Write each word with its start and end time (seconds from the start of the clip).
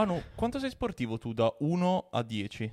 Manu, 0.00 0.22
quanto 0.34 0.58
sei 0.58 0.70
sportivo 0.70 1.18
tu 1.18 1.34
da 1.34 1.54
1 1.58 2.08
a 2.10 2.22
10? 2.22 2.72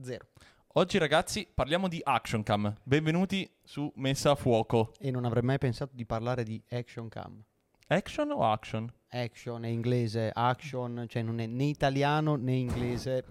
Zero. 0.00 0.26
Oggi 0.72 0.98
ragazzi 0.98 1.46
parliamo 1.54 1.86
di 1.86 2.00
Action 2.02 2.42
Cam. 2.42 2.74
Benvenuti 2.82 3.48
su 3.62 3.88
Messa 3.94 4.32
a 4.32 4.34
Fuoco. 4.34 4.94
E 4.98 5.12
non 5.12 5.24
avrei 5.24 5.44
mai 5.44 5.58
pensato 5.58 5.94
di 5.94 6.04
parlare 6.04 6.42
di 6.42 6.60
action 6.70 7.08
cam. 7.08 7.40
Action 7.86 8.32
o 8.32 8.50
action? 8.50 8.92
Action 9.10 9.64
è 9.64 9.68
inglese, 9.68 10.32
action, 10.34 11.04
cioè 11.06 11.22
non 11.22 11.38
è 11.38 11.46
né 11.46 11.66
italiano 11.66 12.34
né 12.34 12.54
inglese, 12.54 13.24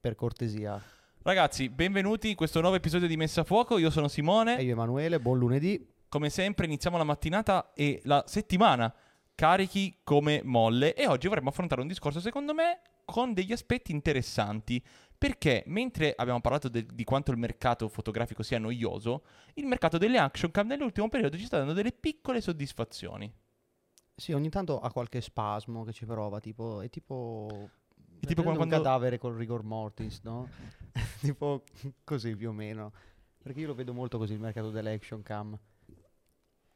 per 0.00 0.14
cortesia. 0.14 0.82
Ragazzi, 1.20 1.68
benvenuti 1.68 2.30
in 2.30 2.36
questo 2.36 2.62
nuovo 2.62 2.76
episodio 2.76 3.06
di 3.06 3.18
Messa 3.18 3.42
a 3.42 3.44
Fuoco. 3.44 3.76
Io 3.76 3.90
sono 3.90 4.08
Simone. 4.08 4.56
E 4.56 4.62
io 4.62 4.72
Emanuele, 4.72 5.20
buon 5.20 5.36
lunedì. 5.36 5.86
Come 6.08 6.30
sempre 6.30 6.64
iniziamo 6.64 6.96
la 6.96 7.04
mattinata 7.04 7.72
e 7.74 8.00
la 8.04 8.24
settimana 8.26 8.90
carichi 9.40 10.00
come 10.04 10.42
molle 10.44 10.92
e 10.94 11.06
oggi 11.06 11.26
vorremmo 11.26 11.48
affrontare 11.48 11.80
un 11.80 11.86
discorso 11.86 12.20
secondo 12.20 12.52
me 12.52 12.82
con 13.06 13.32
degli 13.32 13.52
aspetti 13.52 13.90
interessanti 13.90 14.84
perché 15.16 15.62
mentre 15.64 16.12
abbiamo 16.14 16.42
parlato 16.42 16.68
de- 16.68 16.84
di 16.84 17.04
quanto 17.04 17.30
il 17.30 17.38
mercato 17.38 17.88
fotografico 17.88 18.42
sia 18.42 18.58
noioso, 18.58 19.24
il 19.54 19.64
mercato 19.64 19.96
delle 19.96 20.18
action 20.18 20.50
cam 20.50 20.66
nell'ultimo 20.66 21.08
periodo 21.08 21.38
ci 21.38 21.46
sta 21.46 21.56
dando 21.56 21.72
delle 21.72 21.92
piccole 21.92 22.42
soddisfazioni. 22.42 23.32
Sì, 24.14 24.32
ogni 24.32 24.50
tanto 24.50 24.78
ha 24.78 24.92
qualche 24.92 25.22
spasmo 25.22 25.84
che 25.84 25.94
ci 25.94 26.04
prova, 26.04 26.38
tipo, 26.38 26.82
è 26.82 26.90
tipo... 26.90 27.70
È 28.20 28.26
tipo 28.26 28.42
quando- 28.42 28.62
un 28.62 28.68
cadavere 28.68 29.16
col 29.16 29.36
rigor 29.36 29.62
mortis, 29.62 30.20
no? 30.22 30.50
tipo 31.20 31.64
così 32.04 32.36
più 32.36 32.50
o 32.50 32.52
meno. 32.52 32.92
Perché 33.42 33.60
io 33.60 33.68
lo 33.68 33.74
vedo 33.74 33.94
molto 33.94 34.18
così 34.18 34.34
il 34.34 34.40
mercato 34.40 34.68
delle 34.68 34.92
action 34.92 35.22
cam. 35.22 35.58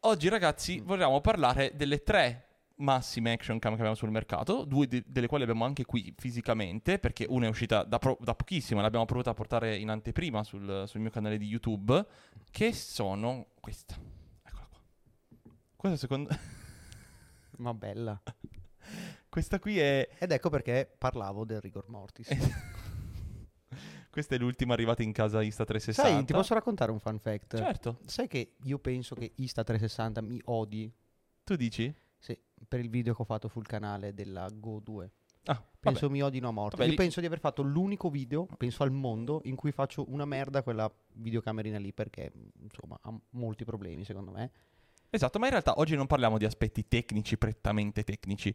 Oggi 0.00 0.28
ragazzi 0.30 0.80
vogliamo 0.80 1.20
parlare 1.20 1.72
delle 1.74 2.02
tre 2.02 2.52
massime 2.76 3.32
action 3.32 3.58
cam 3.58 3.72
che 3.72 3.78
abbiamo 3.78 3.94
sul 3.94 4.10
mercato, 4.10 4.64
due 4.64 4.86
de- 4.86 5.04
delle 5.06 5.26
quali 5.26 5.44
abbiamo 5.44 5.64
anche 5.64 5.84
qui 5.84 6.12
fisicamente, 6.16 6.98
perché 6.98 7.26
una 7.28 7.46
è 7.46 7.48
uscita 7.48 7.84
da, 7.84 7.98
pro- 7.98 8.18
da 8.20 8.34
pochissimo, 8.34 8.80
l'abbiamo 8.80 9.04
provata 9.04 9.30
a 9.30 9.34
portare 9.34 9.76
in 9.76 9.90
anteprima 9.90 10.42
sul, 10.42 10.84
sul 10.86 11.00
mio 11.00 11.10
canale 11.10 11.38
di 11.38 11.46
YouTube, 11.46 12.04
che 12.50 12.72
sono 12.72 13.48
questa. 13.60 13.94
Eccola 14.42 14.66
qua. 14.68 14.80
Questa 15.76 15.98
secondo... 15.98 16.30
Ma 17.58 17.72
bella. 17.72 18.20
questa 19.28 19.60
qui 19.60 19.78
è... 19.78 20.08
Ed 20.18 20.32
ecco 20.32 20.50
perché 20.50 20.92
parlavo 20.98 21.44
del 21.44 21.60
rigor 21.60 21.88
mortis. 21.88 22.28
questa 24.10 24.34
è 24.34 24.38
l'ultima 24.38 24.74
arrivata 24.74 25.02
in 25.02 25.12
casa 25.12 25.40
Insta360. 25.40 25.92
Sai, 25.92 26.24
ti 26.24 26.32
posso 26.32 26.54
raccontare 26.54 26.90
un 26.90 26.98
fun 26.98 27.18
fact? 27.18 27.56
Certo. 27.56 27.98
Sai 28.06 28.26
che 28.26 28.56
io 28.62 28.78
penso 28.78 29.14
che 29.14 29.32
Insta360 29.38 30.24
mi 30.24 30.40
odi? 30.46 30.92
Tu 31.44 31.54
dici? 31.56 31.94
Per 32.66 32.80
il 32.80 32.88
video 32.90 33.14
che 33.14 33.22
ho 33.22 33.24
fatto 33.24 33.48
sul 33.48 33.66
canale 33.66 34.14
della 34.14 34.48
Go 34.52 34.80
2. 34.82 35.10
Ah, 35.46 35.62
Penso 35.78 36.08
mi 36.08 36.22
odino 36.22 36.48
a 36.48 36.52
morte. 36.52 36.76
Vabbè, 36.76 36.86
Io 36.88 36.92
lì- 36.92 36.96
penso 36.96 37.20
di 37.20 37.26
aver 37.26 37.38
fatto 37.38 37.62
l'unico 37.62 38.08
video, 38.08 38.46
penso 38.56 38.82
al 38.82 38.90
mondo, 38.90 39.42
in 39.44 39.56
cui 39.56 39.72
faccio 39.72 40.06
una 40.08 40.24
merda 40.24 40.62
quella 40.62 40.90
videocamerina 41.14 41.78
lì 41.78 41.92
perché, 41.92 42.32
insomma, 42.62 42.98
ha 43.02 43.14
molti 43.30 43.64
problemi 43.64 44.04
secondo 44.04 44.30
me. 44.30 44.50
Esatto, 45.10 45.38
ma 45.38 45.44
in 45.44 45.50
realtà 45.52 45.74
oggi 45.78 45.94
non 45.96 46.06
parliamo 46.06 46.38
di 46.38 46.44
aspetti 46.46 46.88
tecnici, 46.88 47.36
prettamente 47.36 48.02
tecnici. 48.04 48.54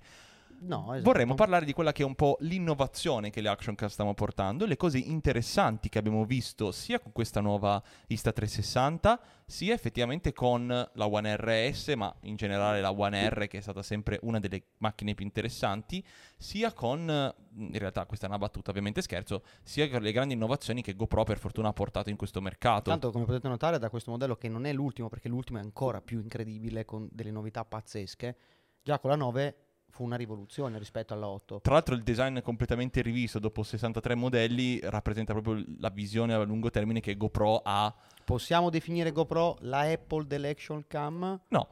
No, 0.62 0.94
esatto. 0.94 1.12
Vorremmo 1.12 1.36
parlare 1.36 1.66
di 1.66 1.74
quella 1.74 1.92
che 1.92 2.04
è 2.04 2.06
un 2.06 2.16
po' 2.16 2.38
l'innovazione 2.42 3.30
che 3.30 3.42
le 3.42 3.50
action 3.50 3.76
cam 3.76 3.88
stiamo 3.88 4.14
portando, 4.14 4.66
le 4.66 4.76
cose 4.76 4.98
interessanti 4.98 5.90
che 5.90 6.00
abbiamo 6.00 6.26
visto 6.26 6.72
sia 6.72 7.00
con 7.00 7.12
questa 7.12 7.40
nuova 7.40 7.82
Insta360, 8.10 9.20
sia 9.46 9.74
effettivamente 9.74 10.34
con 10.34 10.68
la 10.68 11.08
One 11.08 11.36
RS, 11.36 11.94
ma 11.96 12.14
in 12.22 12.36
generale 12.36 12.82
la 12.82 12.92
One 12.92 13.30
R 13.30 13.48
che 13.48 13.60
è 13.60 13.62
stata 13.62 13.82
sempre 13.82 14.20
una 14.24 14.40
delle 14.40 14.64
macchine 14.78 15.14
più 15.14 15.26
interessanti, 15.26 16.04
sia 16.38 16.74
con, 16.74 17.08
in 17.56 17.78
realtà 17.78 18.06
questa 18.06 18.26
è 18.26 18.30
una 18.30 18.38
battuta 18.38 18.72
ovviamente 18.72 19.02
scherzo, 19.02 19.44
sia 19.64 19.90
con 19.90 20.02
le 20.02 20.12
grandi 20.12 20.34
innovazioni 20.34 20.82
che 20.82 20.96
GoPro 20.96 21.24
per 21.24 21.38
fortuna 21.38 21.70
ha 21.70 21.74
portato 21.74 22.10
in 22.10 22.18
questo 22.18 22.42
mercato. 22.42 22.90
Tanto 22.90 23.12
come 23.12 23.26
potete 23.26 23.48
notare 23.48 23.80
da 23.80 23.90
questo 23.90 24.12
modello 24.12 24.36
che 24.36 24.50
non 24.50 24.66
è 24.66 24.74
l'ultimo 24.74 25.08
perché 25.08 25.30
l'ultimo 25.30 25.60
è 25.60 25.62
ancora 25.62 26.02
più 26.02 26.20
incredibile 26.20 26.84
con 26.84 27.08
delle 27.12 27.32
novità 27.32 27.64
pazzesche, 27.64 28.36
già 28.84 29.00
con 29.00 29.10
la 29.10 29.16
9 29.16 29.56
fu 29.90 30.04
una 30.04 30.16
rivoluzione 30.16 30.78
rispetto 30.78 31.14
alla 31.14 31.28
8. 31.28 31.60
Tra 31.62 31.74
l'altro 31.74 31.96
il 31.96 32.04
design 32.04 32.40
completamente 32.42 33.02
rivisto 33.02 33.40
dopo 33.40 33.64
63 33.64 34.16
modelli, 34.16 34.80
rappresenta 34.84 35.34
proprio 35.34 35.64
la 35.80 35.90
visione 35.90 36.34
a 36.34 36.44
lungo 36.44 36.70
termine 36.70 37.00
che 37.00 37.18
GoPro 37.18 37.62
ha 37.64 37.94
Possiamo 38.24 38.70
definire 38.70 39.12
GoPro 39.12 39.58
la 39.62 39.82
Apple 39.82 40.28
dell'action 40.28 40.86
cam? 40.86 41.42
No, 41.48 41.70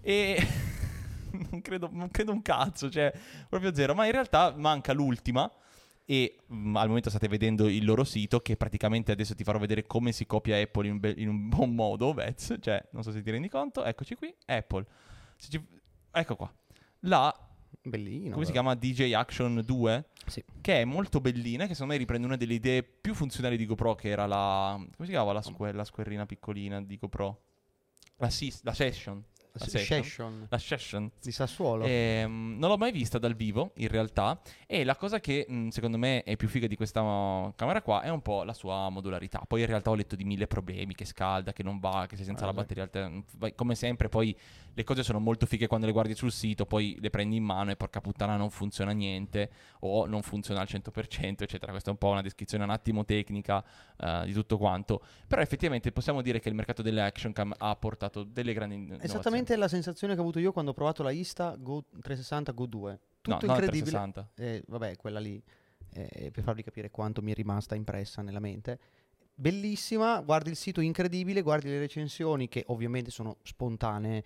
e 0.00 0.36
non, 1.50 1.60
credo, 1.60 1.88
non 1.92 2.10
credo 2.10 2.32
un 2.32 2.42
cazzo, 2.42 2.90
cioè 2.90 3.12
proprio 3.48 3.72
zero, 3.72 3.94
ma 3.94 4.04
in 4.06 4.12
realtà 4.12 4.52
manca 4.56 4.92
l'ultima 4.92 5.48
e 6.04 6.38
mm, 6.52 6.76
al 6.76 6.88
momento 6.88 7.08
state 7.08 7.28
vedendo 7.28 7.68
il 7.68 7.84
loro 7.84 8.02
sito 8.02 8.40
che 8.40 8.56
praticamente 8.56 9.12
adesso 9.12 9.36
ti 9.36 9.44
farò 9.44 9.60
vedere 9.60 9.86
come 9.86 10.10
si 10.10 10.26
copia 10.26 10.60
Apple 10.60 10.86
in 10.86 10.92
un, 10.94 10.98
be- 10.98 11.14
in 11.16 11.28
un 11.28 11.48
buon 11.48 11.72
modo, 11.76 12.12
Vez, 12.12 12.56
cioè 12.60 12.84
non 12.90 13.04
so 13.04 13.12
se 13.12 13.22
ti 13.22 13.30
rendi 13.30 13.48
conto, 13.48 13.84
eccoci 13.84 14.16
qui, 14.16 14.34
Apple. 14.46 14.84
Ci- 15.36 15.80
Ecco 16.14 16.36
qua. 16.36 16.52
La, 17.04 17.34
Bellino. 17.82 18.32
come 18.32 18.44
si 18.44 18.52
però. 18.52 18.62
chiama, 18.62 18.74
DJ 18.74 19.12
Action 19.14 19.62
2, 19.64 20.04
Sì. 20.26 20.42
che 20.60 20.80
è 20.80 20.84
molto 20.84 21.20
bellina, 21.20 21.66
che 21.66 21.72
secondo 21.72 21.92
me 21.94 21.98
riprende 21.98 22.26
una 22.26 22.36
delle 22.36 22.54
idee 22.54 22.82
più 22.82 23.14
funzionali 23.14 23.56
di 23.56 23.66
GoPro, 23.66 23.94
che 23.94 24.08
era 24.08 24.26
la... 24.26 24.74
come 24.76 24.90
si 25.06 25.06
chiamava 25.10 25.32
la, 25.32 25.42
sque- 25.42 25.72
la 25.72 25.84
squerrina 25.84 26.24
piccolina 26.26 26.80
di 26.80 26.96
GoPro? 26.96 27.42
La, 28.16 28.30
sis- 28.30 28.62
la 28.62 28.72
Session. 28.72 29.22
La 29.54 29.66
S- 29.66 29.68
Session. 29.68 30.46
La 30.48 30.58
Session. 30.58 31.10
di 31.20 31.30
Sassuolo. 31.30 31.84
Ehm, 31.84 32.56
non 32.58 32.70
l'ho 32.70 32.78
mai 32.78 32.90
vista 32.90 33.18
dal 33.18 33.34
vivo, 33.34 33.72
in 33.76 33.88
realtà. 33.88 34.40
E 34.66 34.82
la 34.82 34.96
cosa 34.96 35.20
che 35.20 35.44
mh, 35.46 35.68
secondo 35.68 35.98
me 35.98 36.22
è 36.22 36.36
più 36.36 36.48
figa 36.48 36.66
di 36.66 36.74
questa 36.76 37.00
camera 37.54 37.82
qua 37.82 38.00
è 38.00 38.08
un 38.08 38.22
po' 38.22 38.44
la 38.44 38.54
sua 38.54 38.88
modularità. 38.88 39.42
Poi 39.46 39.60
in 39.60 39.66
realtà 39.66 39.90
ho 39.90 39.94
letto 39.94 40.16
di 40.16 40.24
mille 40.24 40.46
problemi, 40.46 40.94
che 40.94 41.04
scalda, 41.04 41.52
che 41.52 41.62
non 41.62 41.78
va, 41.80 42.06
che 42.08 42.16
sei 42.16 42.24
senza 42.24 42.44
Ah, 42.44 42.46
la 42.46 42.52
batteria 42.54 42.82
alta. 42.84 43.10
Vai- 43.36 43.54
Come 43.54 43.74
sempre, 43.74 44.08
poi 44.08 44.34
le 44.74 44.84
cose 44.84 45.02
sono 45.02 45.18
molto 45.18 45.44
fighe 45.44 45.66
quando 45.66 45.84
le 45.86 45.92
guardi 45.92 46.14
sul 46.14 46.32
sito, 46.32 46.64
poi 46.64 46.96
le 46.98 47.10
prendi 47.10 47.36
in 47.36 47.44
mano 47.44 47.70
e 47.70 47.76
porca 47.76 48.00
puttana 48.00 48.36
non 48.36 48.48
funziona 48.48 48.92
niente 48.92 49.50
o 49.80 50.06
non 50.06 50.22
funziona 50.22 50.60
al 50.62 50.66
100%, 50.66 51.42
eccetera. 51.42 51.72
Questa 51.72 51.90
è 51.90 51.92
un 51.92 51.98
po' 51.98 52.08
una 52.08 52.22
descrizione 52.22 52.64
un 52.64 52.70
attimo 52.70 53.04
tecnica 53.04 53.62
eh, 53.98 54.22
di 54.24 54.32
tutto 54.32 54.56
quanto. 54.56 55.02
Però 55.26 55.42
effettivamente 55.42 55.92
possiamo 55.92 56.22
dire 56.22 56.40
che 56.40 56.48
il 56.48 56.54
mercato 56.54 56.80
delle 56.80 57.02
action 57.02 57.32
cam 57.32 57.52
ha 57.58 57.76
portato 57.76 58.22
delle 58.24 58.54
grandi 58.54 58.76
innovazioni. 58.76 59.02
Esattamente 59.42 59.56
la 59.56 59.68
sensazione 59.68 60.14
che 60.14 60.20
ho 60.20 60.22
avuto 60.22 60.38
io 60.38 60.52
quando 60.52 60.70
ho 60.70 60.74
provato 60.74 61.02
la 61.02 61.10
Insta 61.10 61.56
Go 61.58 61.84
360 61.90 62.52
Go 62.52 62.66
2. 62.66 62.90
No, 62.90 62.98
Tutto 63.20 63.46
non 63.46 63.56
incredibile. 63.56 63.90
360. 63.90 64.30
Eh, 64.36 64.62
vabbè, 64.68 64.96
quella 64.96 65.18
lì, 65.18 65.42
eh, 65.94 66.30
per 66.30 66.44
farvi 66.44 66.62
capire 66.62 66.90
quanto 66.90 67.22
mi 67.22 67.32
è 67.32 67.34
rimasta 67.34 67.74
impressa 67.74 68.22
nella 68.22 68.40
mente. 68.40 68.78
Bellissima, 69.34 70.20
guardi 70.20 70.50
il 70.50 70.56
sito 70.56 70.80
incredibile, 70.80 71.42
guardi 71.42 71.68
le 71.68 71.78
recensioni 71.80 72.48
che 72.48 72.64
ovviamente 72.68 73.10
sono 73.10 73.38
spontanee, 73.42 74.24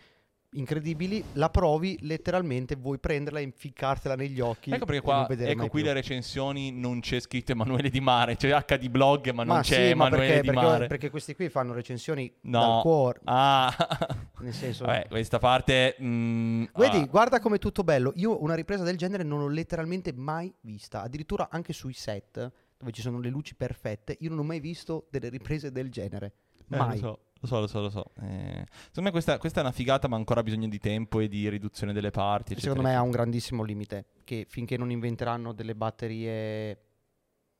incredibili, 0.58 1.22
la 1.34 1.50
provi 1.50 1.98
letteralmente, 2.02 2.74
vuoi 2.76 2.98
prenderla 2.98 3.38
e 3.40 3.42
inficartela 3.42 4.14
negli 4.16 4.40
occhi. 4.40 4.70
Ecco 4.70 4.84
perché 4.84 5.00
qua, 5.02 5.26
ecco 5.28 5.68
qui 5.68 5.80
più. 5.80 5.88
le 5.88 5.92
recensioni 5.92 6.72
non 6.72 7.00
c'è 7.00 7.20
scritto 7.20 7.52
Emanuele 7.52 7.88
Di 7.90 8.00
Mare, 8.00 8.36
c'è 8.36 8.50
HD 8.66 8.88
blog 8.88 9.30
ma 9.30 9.44
non 9.44 9.56
Ma 9.56 9.62
c'è 9.62 9.74
sì, 9.74 9.94
ma 9.94 10.06
Emanuele 10.06 10.26
perché, 10.26 10.40
Di 10.40 10.46
perché- 10.48 10.66
Mare. 10.66 10.86
perché 10.86 11.10
questi 11.10 11.34
qui 11.34 11.48
fanno 11.48 11.72
recensioni 11.72 12.32
No. 12.42 12.60
dal 12.60 12.80
cuore, 12.82 13.20
Ah, 13.24 13.74
nel 14.40 14.52
senso... 14.54 14.84
vabbè, 14.86 15.06
questa 15.08 15.38
parte... 15.38 15.96
mm, 16.00 16.64
Vedi, 16.74 16.96
ah, 16.98 17.06
guarda 17.06 17.40
com'è 17.40 17.58
tutto 17.58 17.82
bello. 17.84 18.12
Io 18.16 18.42
una 18.42 18.54
ripresa 18.54 18.82
del 18.84 18.96
genere 18.96 19.22
non 19.22 19.38
l'ho 19.40 19.48
letteralmente 19.48 20.12
mai 20.12 20.52
vista. 20.60 21.02
Addirittura 21.02 21.48
anche 21.50 21.72
sui 21.72 21.92
set, 21.92 22.50
dove 22.78 22.92
ci 22.92 23.00
sono 23.00 23.20
le 23.20 23.28
luci 23.30 23.54
perfette, 23.54 24.16
io 24.20 24.30
non 24.30 24.38
ho 24.40 24.42
mai 24.44 24.60
visto 24.60 25.06
delle 25.10 25.28
riprese 25.28 25.70
del 25.72 25.90
genere. 25.90 26.32
eh, 26.70 26.76
Mai. 26.76 26.98
lo 27.00 27.06
so, 27.06 27.18
lo 27.40 27.46
so, 27.46 27.60
lo 27.60 27.66
so. 27.66 27.80
lo 27.80 27.90
so. 27.90 28.10
Eh, 28.20 28.64
secondo 28.68 29.02
me 29.02 29.10
questa, 29.10 29.38
questa 29.38 29.60
è 29.60 29.62
una 29.62 29.72
figata 29.72 30.08
ma 30.08 30.16
ancora 30.16 30.42
bisogno 30.42 30.68
di 30.68 30.78
tempo 30.78 31.20
e 31.20 31.28
di 31.28 31.48
riduzione 31.48 31.92
delle 31.92 32.10
parti. 32.10 32.52
eccetera, 32.52 32.72
Secondo 32.74 32.88
me 32.88 32.94
ha 32.96 33.02
un 33.02 33.10
grandissimo 33.10 33.62
limite. 33.62 34.06
Che 34.24 34.46
finché 34.48 34.76
non 34.76 34.90
inventeranno 34.90 35.52
delle 35.52 35.74
batterie 35.74 36.80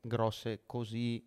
grosse 0.00 0.62
così, 0.67 1.25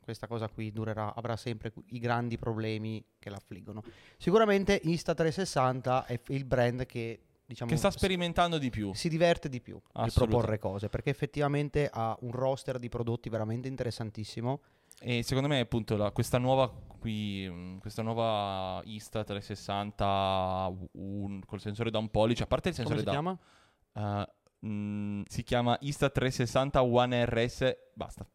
questa 0.00 0.26
cosa 0.26 0.48
qui 0.48 0.72
durerà, 0.72 1.14
avrà 1.14 1.36
sempre 1.36 1.72
i 1.88 1.98
grandi 1.98 2.38
problemi 2.38 3.04
che 3.18 3.28
l'affliggono. 3.30 3.82
Sicuramente 4.16 4.80
Insta360 4.84 6.04
è 6.06 6.20
il 6.28 6.44
brand 6.44 6.86
che 6.86 7.20
diciamo 7.44 7.70
Che 7.70 7.76
sta 7.76 7.90
sperimentando 7.90 8.58
di 8.58 8.70
più. 8.70 8.94
si 8.94 9.08
diverte 9.08 9.48
di 9.48 9.60
più 9.60 9.76
Assolutamente. 9.92 10.26
proporre 10.26 10.58
cose 10.58 10.88
perché 10.88 11.10
effettivamente 11.10 11.88
ha 11.92 12.16
un 12.20 12.32
roster 12.32 12.78
di 12.78 12.88
prodotti 12.88 13.28
veramente 13.28 13.68
interessantissimo. 13.68 14.60
E 15.00 15.22
secondo 15.22 15.48
me 15.48 15.60
appunto 15.60 15.96
la- 15.96 16.10
questa 16.10 16.38
nuova 16.38 16.68
qui, 16.68 17.46
mm, 17.48 17.78
questa 17.78 18.02
nuova 18.02 18.80
Insta 18.84 19.22
360 19.24 20.72
un- 20.92 21.40
col 21.46 21.60
sensore 21.60 21.90
da 21.90 21.98
un 21.98 22.08
pollice, 22.08 22.42
a 22.42 22.46
parte 22.46 22.70
il 22.70 22.74
Come 22.74 22.86
sensore 22.88 23.00
si 23.00 23.04
da... 23.06 23.10
chiama? 23.12 24.26
Uh, 24.62 24.66
mm, 24.66 25.22
si 25.26 25.42
chiama 25.44 25.78
Insta360 25.80 26.78
One 26.78 27.24
RS. 27.24 27.76
Basta. 27.94 28.26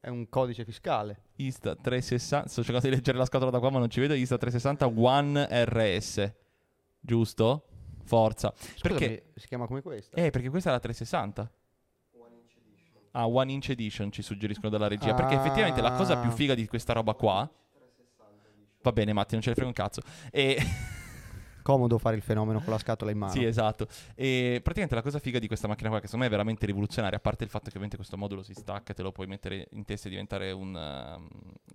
È 0.00 0.08
un 0.08 0.28
codice 0.28 0.64
fiscale. 0.64 1.22
Insta360. 1.38 2.44
Sto 2.46 2.62
cercando 2.62 2.88
di 2.88 2.94
leggere 2.94 3.16
la 3.16 3.24
scatola 3.24 3.50
da 3.50 3.58
qua, 3.58 3.70
ma 3.70 3.78
non 3.78 3.88
ci 3.88 4.00
vedo. 4.00 4.14
Insta360 4.14 4.92
One 4.96 5.46
RS. 5.64 6.32
Giusto? 7.00 7.68
Forza. 8.04 8.52
Scusami, 8.54 8.98
Perché? 8.98 9.30
si 9.36 9.46
chiama 9.46 9.66
come 9.66 9.80
questa? 9.80 10.16
Eh, 10.16 10.30
perché 10.30 10.50
questa 10.50 10.68
è 10.70 10.72
la 10.72 10.80
360. 10.80 11.50
Ah, 13.16 13.26
One 13.26 13.52
Inch 13.52 13.68
Edition 13.70 14.10
ci 14.10 14.22
suggeriscono 14.22 14.68
dalla 14.70 14.88
regia. 14.88 15.14
Perché 15.14 15.34
effettivamente 15.34 15.80
la 15.80 15.92
cosa 15.92 16.16
più 16.18 16.30
Ah. 16.30 16.32
figa 16.34 16.54
di 16.54 16.66
questa 16.66 16.92
roba 16.92 17.14
qua. 17.14 17.48
Va 18.82 18.92
bene, 18.92 19.12
Matti, 19.12 19.32
non 19.34 19.42
ce 19.42 19.48
ne 19.50 19.54
frega 19.54 19.68
un 19.68 19.74
cazzo. 19.74 20.02
E. 20.30 20.56
Comodo 21.62 21.96
fare 21.96 22.16
il 22.16 22.20
fenomeno 22.22 22.60
con 22.60 22.70
la 22.74 22.78
scatola 22.78 23.10
in 23.10 23.16
mano. 23.16 23.32
Sì, 23.32 23.42
esatto. 23.42 23.86
E 24.14 24.60
praticamente 24.62 24.94
la 24.94 25.00
cosa 25.00 25.18
figa 25.18 25.38
di 25.38 25.46
questa 25.46 25.66
macchina 25.66 25.88
qua, 25.88 25.98
che 25.98 26.04
secondo 26.04 26.26
me 26.26 26.30
è 26.30 26.34
veramente 26.36 26.66
rivoluzionaria, 26.66 27.16
a 27.16 27.20
parte 27.22 27.44
il 27.44 27.48
fatto 27.48 27.64
che 27.64 27.68
ovviamente 27.70 27.96
questo 27.96 28.18
modulo 28.18 28.42
si 28.42 28.52
stacca 28.52 28.92
te 28.92 29.00
lo 29.00 29.12
puoi 29.12 29.26
mettere 29.26 29.68
in 29.70 29.86
testa 29.86 30.08
e 30.08 30.10
diventare 30.10 30.50
un, 30.52 30.74
um, 30.74 31.26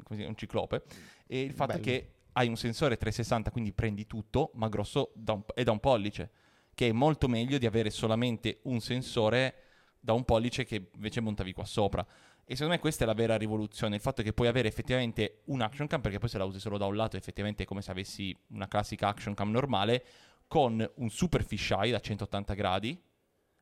si 0.09 0.15
dice, 0.18 0.27
un 0.27 0.36
ciclope, 0.36 0.83
e 1.25 1.41
il 1.41 1.53
fatto 1.53 1.71
Bello. 1.71 1.83
che 1.86 2.12
hai 2.33 2.47
un 2.47 2.56
sensore 2.56 2.97
360, 2.97 3.50
quindi 3.50 3.74
prendi 3.74 4.06
tutto, 4.06 4.51
ma 4.53 4.68
grosso 4.69 5.09
da 5.15 5.33
un, 5.33 5.41
è 5.56 5.63
da 5.63 5.71
un 5.71 5.80
pollice, 5.80 6.30
che 6.75 6.89
è 6.89 6.91
molto 6.91 7.27
meglio 7.27 7.57
di 7.57 7.65
avere 7.65 7.89
solamente 7.89 8.59
un 8.65 8.81
sensore 8.81 9.56
da 10.00 10.13
un 10.13 10.24
pollice 10.24 10.63
che 10.63 10.90
invece 10.94 11.19
montavi 11.22 11.54
qua 11.54 11.66
sopra. 11.66 12.06
E 12.46 12.54
secondo 12.54 12.74
me 12.74 12.80
questa 12.80 13.04
è 13.04 13.07
la 13.07 13.13
vera 13.13 13.36
rivoluzione, 13.38 13.96
il 13.96 14.01
fatto 14.01 14.24
che 14.24 14.34
puoi 14.34 14.48
avere 14.48 14.68
effettivamente 14.68 15.42
un 15.46 15.62
action 15.62 15.86
cam, 15.86 16.01
perché 16.01 16.18
poi 16.18 16.30
se 16.30 16.40
la 16.40 16.46
usi 16.46 16.60
solo 16.60 16.78
da 16.78 16.86
un 16.86 16.96
lato 16.96 17.16
effettivamente 17.16 17.63
è 17.63 17.66
come 17.66 17.81
se 17.84 17.92
avessi 17.92 18.36
una 18.48 18.68
classica 18.68 19.07
action 19.07 19.36
cam 19.36 19.51
normale, 19.51 20.04
con 20.48 20.92
un 20.96 21.10
super 21.10 21.44
fisheye 21.44 21.92
da 21.92 22.00
180 22.00 22.54
gradi, 22.56 23.00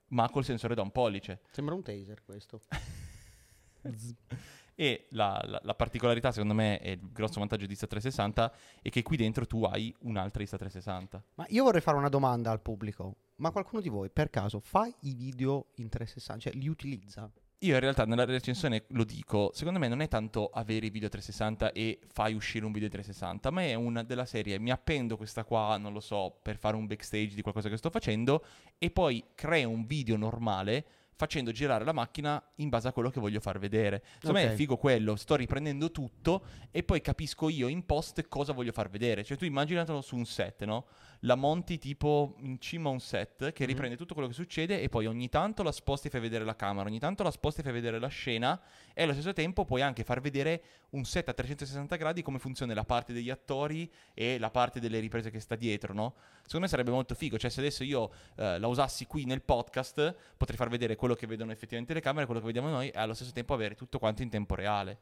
ma 0.10 0.30
col 0.30 0.45
sensore 0.45 0.74
da 0.74 0.84
un 0.84 0.92
pollice. 0.92 1.42
Sembra 1.51 1.75
un 1.75 1.84
taser 1.84 2.24
questo. 2.24 2.62
E 4.79 5.07
la, 5.09 5.41
la- 5.44 5.59
la 5.63 5.74
particolarità, 5.74 6.31
secondo 6.31 6.53
me, 6.53 6.79
e 6.79 6.91
il 6.91 7.12
grosso 7.12 7.39
vantaggio 7.39 7.65
di 7.65 7.74
Insta360 7.74 8.51
è 8.83 8.89
che 8.89 9.01
qui 9.01 9.18
dentro 9.18 9.47
tu 9.47 9.63
hai 9.63 9.91
un'altra 10.01 10.44
Insta360. 10.44 11.19
Ma 11.33 11.45
io 11.50 11.63
vorrei 11.63 11.81
fare 11.81 11.97
una 11.97 12.09
domanda 12.09 12.51
al 12.51 12.62
pubblico. 12.62 13.15
Ma 13.38 13.50
qualcuno 13.50 13.81
di 13.81 13.89
voi, 13.89 14.12
per 14.12 14.29
caso, 14.29 14.59
fa 14.59 14.85
i 15.01 15.15
video 15.15 15.69
in 15.77 15.89
360? 15.89 16.51
Cioè, 16.51 16.53
li 16.59 16.68
utilizza? 16.68 17.27
Io 17.62 17.74
in 17.74 17.79
realtà 17.79 18.06
nella 18.06 18.24
recensione 18.24 18.83
lo 18.89 19.03
dico, 19.03 19.50
secondo 19.51 19.79
me 19.79 19.88
non 19.88 20.01
è 20.01 20.07
tanto 20.07 20.45
avere 20.53 20.85
i 20.85 20.89
video 20.91 21.09
360 21.09 21.71
e 21.71 22.00
fai 22.13 22.35
uscire 22.35 22.63
un 22.65 22.71
video 22.71 22.88
360, 22.88 23.50
ma 23.50 23.63
è 23.63 23.74
una 23.74 24.03
della 24.03 24.27
serie 24.27 24.59
mi 24.59 24.69
appendo 24.69 25.18
questa 25.18 25.44
qua, 25.44 25.75
non 25.77 25.91
lo 25.91 26.00
so, 26.00 26.38
per 26.44 26.57
fare 26.57 26.75
un 26.75 26.85
backstage 26.85 27.33
di 27.33 27.41
qualcosa 27.41 27.68
che 27.68 27.77
sto 27.77 27.89
facendo 27.89 28.45
e 28.77 28.91
poi 28.91 29.24
creo 29.33 29.71
un 29.71 29.88
video 29.88 30.18
normale 30.18 30.85
facendo 31.18 31.52
girare 31.52 31.84
la 31.84 31.92
macchina 31.94 32.42
in 32.58 32.69
base 32.69 32.88
a 32.88 32.94
quello 32.94 33.10
che 33.10 33.19
voglio 33.19 33.40
far 33.40 33.58
vedere. 33.60 34.04
Secondo 34.19 34.38
me 34.40 34.46
Ok. 34.46 34.52
è 34.52 34.56
figo 34.56 34.78
quello, 34.78 35.16
sto 35.16 35.36
riprendendo 35.36 35.92
tutto 35.92 36.44
e 36.72 36.84
poi 36.84 37.02
capisco 37.02 37.50
io 37.50 37.68
in 37.68 37.86
post 37.86 38.28
cosa 38.30 38.54
voglio 38.54 38.72
far 38.72 38.90
vedere. 38.90 39.24
Cioè 39.24 39.36
tu 39.36 39.44
immaginatelo 39.46 40.02
su 40.02 40.16
un 40.16 40.25
set, 40.25 40.64
no? 40.64 40.86
La 41.22 41.34
monti 41.34 41.80
tipo 41.80 42.36
in 42.42 42.60
cima 42.60 42.90
a 42.90 42.92
un 42.92 43.00
set 43.00 43.52
che 43.52 43.64
Mhm. 43.64 43.69
riprende 43.69 43.98
tutto 43.98 44.14
quello 44.14 44.30
che 44.30 44.36
succede 44.36 44.80
e 44.80 44.88
poi 44.90 45.08
ogni 45.08 45.28
tanto 45.30 45.64
la 45.64 45.72
sposti 45.72 46.08
e 46.08 46.10
fai 46.12 46.22
vedere 46.22 46.46
la 46.46 46.56
camera, 46.56 46.88
ogni 46.88 47.00
tanto 47.00 47.24
la 47.24 47.31
sposti 47.31 47.62
e 47.62 47.63
fai 47.63 47.74
vedere 47.74 47.98
la 47.98 48.08
scena 48.08 48.62
e 48.94 49.02
allo 49.02 49.13
stesso 49.13 49.34
tempo 49.34 49.66
puoi 49.66 49.81
anche 49.81 50.04
far 50.04 50.22
vedere 50.22 50.62
un 50.92 51.04
set 51.04 51.28
a 51.30 51.34
360 51.34 51.96
gradi 51.96 52.22
come 52.22 52.38
funziona 52.38 52.74
la 52.75 52.84
parte 52.86 53.12
degli 53.13 53.31
attori 53.31 53.92
e 54.13 54.38
la 54.38 54.52
parte 54.52 54.80
delle 54.80 55.00
riprese 55.00 55.31
che 55.31 55.40
sta 55.40 55.56
dietro, 55.56 55.94
no? 55.96 56.13
Secondo 56.44 56.66
me 56.66 56.68
sarebbe 56.68 56.92
molto 56.92 57.16
figo, 57.16 57.38
cioè 57.40 57.50
se 57.50 57.60
adesso 57.62 57.84
io 57.84 58.12
eh, 58.36 58.60
la 58.60 58.68
usassi 58.68 59.06
qui 59.08 59.25
nel 59.25 59.42
podcast 59.42 60.16
potrei 60.38 60.56
far 60.56 60.70
vedere 60.70 60.96
quello 60.96 61.06
che 61.15 61.27
vedono 61.27 61.51
effettivamente 61.51 61.94
le 61.94 62.01
camere, 62.01 62.25
quello 62.25 62.39
che 62.39 62.45
vediamo 62.48 62.69
noi 62.69 62.89
e 62.89 62.98
allo 63.00 63.13
stesso 63.13 63.31
tempo 63.31 63.54
avere 63.54 63.75
tutto 63.75 64.00
quanto 64.00 64.21
in 64.24 64.30
tempo 64.30 64.56
reale. 64.56 65.00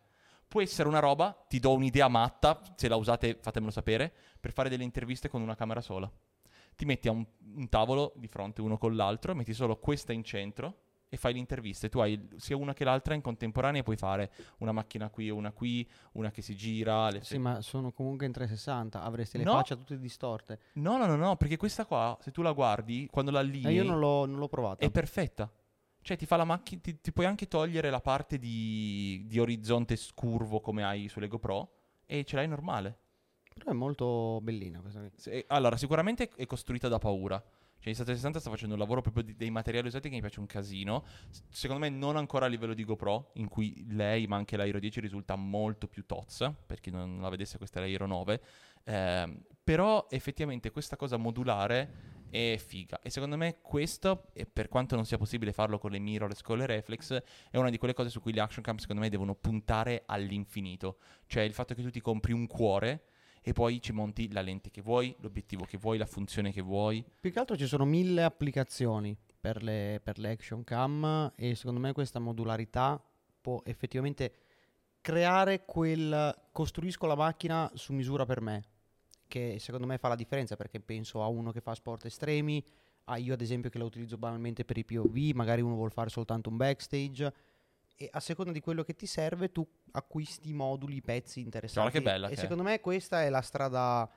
Può 0.48 0.62
essere 0.62 0.88
una 0.88 1.00
roba, 1.00 1.36
ti 1.48 1.60
do 1.60 1.74
un'idea 1.74 2.08
matta, 2.08 2.62
se 2.76 2.88
la 2.88 2.96
usate 2.98 3.38
fatemelo 3.42 3.72
sapere, 3.72 4.14
per 4.40 4.52
fare 4.54 4.70
delle 4.70 4.84
interviste 4.84 5.28
con 5.28 5.42
una 5.42 5.56
camera 5.56 5.82
sola. 5.82 6.10
Ti 6.76 6.86
metti 6.86 7.08
a 7.08 7.12
un, 7.12 7.26
un 7.56 7.70
tavolo 7.70 8.14
di 8.16 8.28
fronte 8.28 8.62
uno 8.62 8.78
con 8.78 8.96
l'altro, 8.96 9.34
metti 9.34 9.54
solo 9.54 9.78
questa 9.78 10.14
in 10.14 10.24
centro 10.24 10.82
e 11.08 11.18
fai 11.18 11.34
le 11.34 11.40
interviste. 11.40 11.88
Tu 11.90 12.00
hai 12.00 12.28
sia 12.36 12.58
una 12.58 12.74
che 12.74 12.84
l'altra 12.84 13.14
in 13.14 13.22
contemporanea 13.22 13.80
e 13.80 13.84
puoi 13.84 13.96
fare 13.96 14.32
una 14.58 14.72
macchina 14.74 15.10
qui 15.10 15.28
e 15.28 15.32
una 15.32 15.52
qui, 15.52 15.90
una 16.14 16.30
che 16.32 16.42
si 16.42 16.56
gira. 16.56 17.10
Sì, 17.22 17.38
ma 17.38 17.62
sono 17.62 17.92
comunque 17.92 18.26
in 18.26 18.32
360. 18.34 19.02
Avresti 19.02 19.38
le 19.38 19.46
No. 19.46 19.54
facce 19.54 19.76
tutte 19.78 19.98
distorte. 19.98 20.60
No, 20.74 20.98
no, 20.98 21.06
no, 21.06 21.16
no, 21.16 21.38
perché 21.38 21.58
questa 21.58 21.86
qua, 21.86 22.18
se 22.22 22.32
tu 22.32 22.42
la 22.42 22.52
guardi, 22.52 23.08
quando 23.10 23.32
la 23.32 23.40
E 23.40 23.44
allinei, 23.44 23.76
io 23.76 23.84
non 23.84 23.98
l'ho, 24.00 24.26
non 24.26 24.38
l'ho 24.38 24.48
provata. 24.48 24.84
è 24.86 24.92
perfetta. 24.92 25.50
Cioè 26.06 26.18
ti 26.18 26.28
fa 26.28 26.36
la 26.36 26.44
macchina, 26.44 26.82
ti, 26.84 27.02
ti 27.02 27.12
puoi 27.12 27.26
anche 27.26 27.48
togliere 27.48 27.90
la 27.90 28.00
parte 28.00 28.38
di, 28.38 29.24
di 29.26 29.40
orizzonte 29.40 29.96
scurvo 29.96 30.60
come 30.62 30.84
hai 30.84 31.08
sulle 31.08 31.28
GoPro 31.28 31.72
e 32.06 32.24
ce 32.26 32.36
l'hai 32.36 32.48
normale. 32.48 32.96
Però 33.52 33.72
è 33.72 33.74
molto 33.74 34.40
bellina 34.40 34.82
questa. 34.82 35.02
Se- 35.16 35.46
allora, 35.48 35.78
sicuramente 35.78 36.30
è 36.36 36.46
costruita 36.46 36.88
da 36.90 37.00
paura. 37.00 37.44
Cioè, 37.80 37.92
Insta360 37.92 38.38
sta 38.38 38.52
facendo 38.52 38.76
un 38.76 38.80
lavoro 38.80 39.02
proprio 39.02 39.24
di- 39.24 39.36
dei 39.36 39.50
materiali 39.50 39.88
usati 39.88 40.08
che 40.10 40.14
mi 40.14 40.22
piace 40.22 40.40
un 40.40 40.46
casino. 40.46 41.06
S- 41.32 41.42
Secondo 41.50 41.82
me 41.82 41.90
non 41.90 42.18
ancora 42.18 42.46
a 42.46 42.50
livello 42.50 42.76
di 42.76 42.84
GoPro, 42.84 43.32
in 43.38 43.48
cui 43.48 43.84
lei, 43.90 44.28
ma 44.28 44.36
anche 44.36 44.58
l'Aero 44.58 44.78
10 44.78 45.00
risulta 45.00 45.36
molto 45.36 45.88
più 45.88 46.06
tozza, 46.06 46.52
per 46.52 46.82
chi 46.82 46.92
non 46.92 47.20
la 47.20 47.30
vedesse 47.30 47.58
questa 47.58 47.80
è 47.80 47.82
l'Aero 47.82 48.06
9. 48.06 48.42
Ehm, 48.84 49.42
però 49.64 50.06
effettivamente 50.12 50.70
questa 50.70 50.98
cosa 50.98 51.18
modulare 51.18 52.14
è 52.36 52.58
figa. 52.58 53.00
E 53.02 53.10
secondo 53.10 53.38
me 53.38 53.60
questo, 53.62 54.28
per 54.52 54.68
quanto 54.68 54.96
non 54.96 55.06
sia 55.06 55.18
possibile 55.18 55.54
farlo 55.54 55.78
con 55.78 55.92
le 55.92 56.00
mirrorless, 56.00 56.42
con 56.42 56.58
le 56.58 56.66
reflex, 56.66 57.22
è 57.50 57.58
una 57.58 57.70
di 57.70 57.78
quelle 57.78 57.94
cose 57.94 58.10
su 58.10 58.20
cui 58.20 58.34
le 58.34 58.42
action 58.42 58.64
cam 58.64 58.78
secondo 58.78 59.02
me 59.02 59.10
devono 59.10 59.36
puntare 59.36 60.04
all'infinito. 60.06 60.98
Cioè 61.28 61.44
il 61.44 61.54
fatto 61.54 61.74
che 61.74 61.82
tu 61.82 61.90
ti 61.90 62.02
compri 62.02 62.34
un 62.34 62.48
cuore 62.48 63.06
e 63.42 63.54
poi 63.54 63.82
ci 63.82 63.94
monti 63.94 64.32
la 64.32 64.42
lente 64.42 64.70
che 64.70 64.82
vuoi, 64.82 65.16
l'obiettivo 65.20 65.66
che 65.66 65.78
vuoi, 65.78 65.98
la 65.98 66.06
funzione 66.06 66.52
che 66.52 66.62
vuoi. 66.62 67.06
Più 67.20 67.32
che 67.32 67.40
altro 67.40 67.56
ci 67.56 67.68
sono 67.68 67.86
mille 67.86 68.24
applicazioni 68.24 69.16
per 69.40 69.64
le, 69.64 70.02
per 70.04 70.18
le 70.18 70.32
action 70.32 70.64
cam 70.64 71.32
e 71.36 71.56
secondo 71.56 71.80
me 71.80 71.94
questa 71.94 72.20
modularità 72.20 73.02
può 73.40 73.62
effettivamente 73.64 74.34
creare 75.00 75.64
quel 75.66 76.36
costruisco 76.52 77.06
la 77.06 77.16
macchina 77.16 77.70
su 77.76 77.94
misura 77.94 78.26
per 78.26 78.42
me, 78.42 78.64
che 79.28 79.58
secondo 79.60 79.88
me 79.88 79.98
fa 79.98 80.08
la 80.08 80.16
differenza 80.16 80.56
perché 80.56 80.80
penso 80.80 81.24
a 81.24 81.28
uno 81.28 81.52
che 81.52 81.62
fa 81.62 81.74
sport 81.74 82.06
estremi, 82.06 82.64
a 83.06 83.18
io 83.18 83.34
ad 83.34 83.42
esempio 83.42 83.70
che 83.70 83.78
la 83.78 83.84
utilizzo 83.84 84.18
banalmente 84.18 84.66
per 84.66 84.78
i 84.78 84.86
POV, 84.86 85.16
magari 85.34 85.62
uno 85.62 85.76
vuole 85.76 85.92
fare 85.92 86.10
soltanto 86.10 86.50
un 86.50 86.58
backstage 86.58 87.34
e 87.98 88.10
a 88.12 88.20
seconda 88.20 88.52
di 88.52 88.60
quello 88.60 88.84
che 88.84 88.94
ti 88.94 89.06
serve 89.06 89.52
tu 89.52 89.66
acquisti 89.92 90.52
moduli, 90.54 91.02
pezzi 91.02 91.40
interessanti. 91.40 91.92
che 91.92 92.02
bella 92.02 92.28
e 92.28 92.30
che 92.32 92.36
è. 92.36 92.40
secondo 92.40 92.64
me 92.64 92.80
questa 92.82 93.24
è 93.24 93.30
la 93.30 93.42
strada 93.42 94.10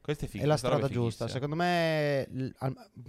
Questo 0.00 0.24
è 0.24 0.28
figo. 0.28 0.42
è 0.42 0.46
la 0.46 0.56
questa 0.56 0.68
strada 0.68 0.92
giusta. 0.92 1.28
Secondo 1.28 1.54
me, 1.56 2.54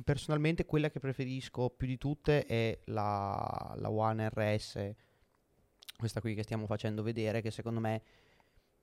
personalmente, 0.04 0.66
quella 0.66 0.90
che 0.90 1.00
preferisco 1.00 1.70
più 1.70 1.88
di 1.88 1.98
tutte 1.98 2.46
è 2.46 2.80
la, 2.86 3.74
la 3.78 3.90
One 3.90 4.30
RS, 4.30 4.92
questa 5.98 6.20
qui 6.20 6.36
che 6.36 6.44
stiamo 6.44 6.66
facendo 6.66 7.04
vedere, 7.04 7.42
che 7.42 7.52
secondo 7.52 7.80
me 7.80 8.02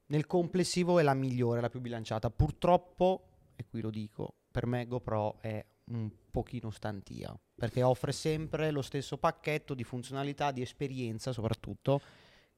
nel 0.07 0.27
complessivo 0.27 0.99
è 0.99 1.03
la 1.03 1.15
migliore, 1.15 1.61
la 1.61 1.69
più 1.69 1.81
bilanciata. 1.81 2.31
Purtroppo, 2.31 3.29
e 3.57 3.65
qui 3.69 3.81
lo 3.81 3.91
dico, 3.91 4.35
per 4.51 4.67
me 4.67 4.87
GoPro 4.87 5.39
è 5.41 5.65
un 5.87 6.11
pochino 6.31 6.71
stantia, 6.71 7.37
perché 7.55 7.83
offre 7.83 8.13
sempre 8.13 8.71
lo 8.71 8.83
stesso 8.83 9.19
pacchetto 9.19 9.75
di 9.75 9.85
funzionalità, 9.85 10.51
di 10.51 10.63
esperienza 10.63 11.33
soprattutto, 11.33 12.01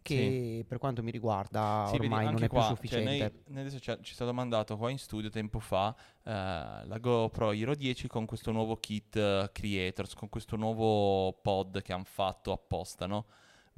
che 0.07 0.65
per 0.67 0.79
quanto 0.79 1.03
mi 1.03 1.11
riguarda 1.11 1.87
Sì, 1.87 1.99
vedi, 1.99 2.07
ormai 2.07 2.26
non 2.26 2.37
è 2.37 2.49
più 2.49 2.49
qua, 2.49 2.62
sufficiente. 2.62 3.19
Cioè, 3.19 3.33
noi, 3.47 3.61
adesso 3.61 3.81
ci, 3.81 3.93
ci 4.03 4.12
è 4.12 4.15
stato 4.15 4.33
mandato 4.33 4.76
qua 4.76 4.91
in 4.91 4.99
studio 4.99 5.31
tempo 5.31 5.59
fa 5.59 5.95
eh, 6.23 6.31
la 6.31 6.99
GoPro 7.00 7.53
Hero 7.53 7.75
10 7.75 8.07
con 8.07 8.25
questo 8.25 8.53
nuovo 8.53 8.76
kit 8.76 9.17
eh, 9.17 9.50
Creators, 9.53 10.15
con 10.15 10.29
questo 10.29 10.57
nuovo 10.57 11.33
pod 11.33 11.83
che 11.83 11.93
hanno 11.93 12.05
fatto 12.05 12.53
apposta, 12.53 13.07
no? 13.07 13.26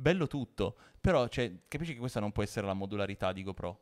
Bello 0.00 0.28
tutto, 0.28 0.76
però 1.00 1.26
cioè, 1.26 1.52
capisci 1.66 1.94
che 1.94 1.98
questa 1.98 2.20
non 2.20 2.30
può 2.30 2.44
essere 2.44 2.66
la 2.66 2.72
modularità 2.72 3.32
di 3.32 3.42
GoPro. 3.42 3.80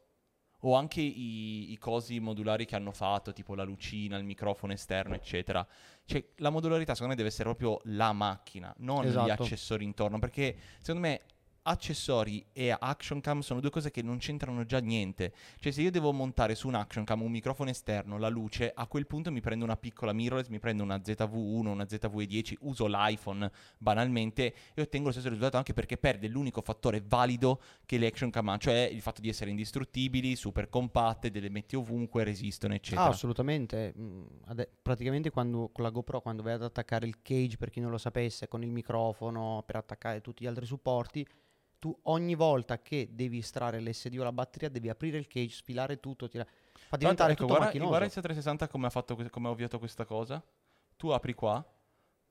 O 0.60 0.74
anche 0.74 1.02
i, 1.02 1.72
i 1.72 1.76
cosi 1.76 2.18
modulari 2.20 2.64
che 2.64 2.74
hanno 2.74 2.90
fatto, 2.90 3.34
tipo 3.34 3.54
la 3.54 3.64
lucina, 3.64 4.16
il 4.16 4.24
microfono 4.24 4.72
esterno, 4.72 5.14
eccetera. 5.14 5.64
Cioè, 6.06 6.32
la 6.36 6.48
modularità 6.48 6.94
secondo 6.94 7.10
me 7.10 7.16
deve 7.16 7.28
essere 7.28 7.44
proprio 7.54 7.82
la 7.94 8.14
macchina, 8.14 8.74
non 8.78 9.04
gli 9.04 9.08
Esatto. 9.08 9.42
accessori 9.42 9.84
intorno, 9.84 10.18
perché 10.18 10.56
secondo 10.78 11.06
me 11.06 11.20
accessori 11.66 12.44
e 12.52 12.74
action 12.78 13.20
cam 13.20 13.40
sono 13.40 13.60
due 13.60 13.70
cose 13.70 13.90
che 13.90 14.02
non 14.02 14.18
c'entrano 14.18 14.64
già 14.64 14.78
niente. 14.78 15.32
Cioè, 15.58 15.72
se 15.72 15.82
io 15.82 15.90
devo 15.90 16.12
montare 16.12 16.54
su 16.54 16.68
un 16.68 16.74
action 16.74 17.04
cam 17.04 17.22
un 17.22 17.30
microfono 17.30 17.70
esterno, 17.70 18.18
la 18.18 18.28
luce, 18.28 18.72
a 18.74 18.86
quel 18.86 19.06
punto 19.06 19.30
mi 19.30 19.40
prendo 19.40 19.64
una 19.64 19.76
piccola 19.76 20.12
mirrorless, 20.12 20.48
mi 20.48 20.58
prendo 20.58 20.82
una 20.82 20.96
ZV1, 20.96 21.66
una 21.66 21.84
ZV10, 21.84 22.54
uso 22.60 22.86
l'iPhone 22.86 23.50
banalmente 23.78 24.54
e 24.74 24.82
ottengo 24.82 25.06
lo 25.06 25.12
stesso 25.12 25.28
risultato 25.28 25.56
anche 25.56 25.72
perché 25.72 25.96
perde 25.96 26.28
l'unico 26.28 26.60
fattore 26.62 27.02
valido 27.06 27.60
che 27.84 27.98
le 27.98 28.06
action 28.06 28.30
cam 28.30 28.48
hanno, 28.48 28.58
cioè 28.58 28.88
il 28.92 29.00
fatto 29.00 29.20
di 29.20 29.28
essere 29.28 29.50
indistruttibili, 29.50 30.36
super 30.36 30.68
compatte, 30.68 31.30
delle 31.30 31.50
metti 31.50 31.76
ovunque, 31.76 32.24
resistono, 32.24 32.74
eccetera. 32.74 33.04
Ah, 33.04 33.08
assolutamente. 33.08 33.92
Mm, 33.98 34.24
ade- 34.46 34.70
praticamente 34.80 35.30
quando, 35.30 35.70
con 35.72 35.82
la 35.82 35.90
GoPro, 35.90 36.20
quando 36.20 36.42
vai 36.42 36.54
ad 36.54 36.62
attaccare 36.62 37.06
il 37.06 37.22
cage, 37.22 37.56
per 37.56 37.70
chi 37.70 37.80
non 37.80 37.90
lo 37.90 37.98
sapesse, 37.98 38.46
con 38.48 38.62
il 38.62 38.70
microfono, 38.70 39.62
per 39.66 39.76
attaccare 39.76 40.20
tutti 40.20 40.44
gli 40.44 40.46
altri 40.46 40.66
supporti, 40.66 41.26
tu 41.78 41.96
ogni 42.04 42.34
volta 42.34 42.80
che 42.80 43.08
devi 43.12 43.38
estrarre 43.38 43.80
l'SD 43.80 44.16
o 44.18 44.24
la 44.24 44.32
batteria, 44.32 44.68
devi 44.68 44.88
aprire 44.88 45.18
il 45.18 45.26
cage, 45.26 45.54
sfilare 45.54 46.00
tutto, 46.00 46.28
tira- 46.28 46.46
fa 46.88 46.96
diventare 46.96 47.32
ecco, 47.32 47.40
tutto 47.42 47.48
guarda, 47.52 47.66
macchinoso. 47.66 47.88
guarda 47.90 48.06
il 48.06 48.12
360 48.12 48.68
come 48.68 48.86
ha, 48.86 48.90
fatto, 48.90 49.16
come 49.30 49.48
ha 49.48 49.50
ovviato 49.50 49.78
questa 49.78 50.04
cosa. 50.04 50.42
tu 50.96 51.08
apri 51.08 51.34
qua, 51.34 51.64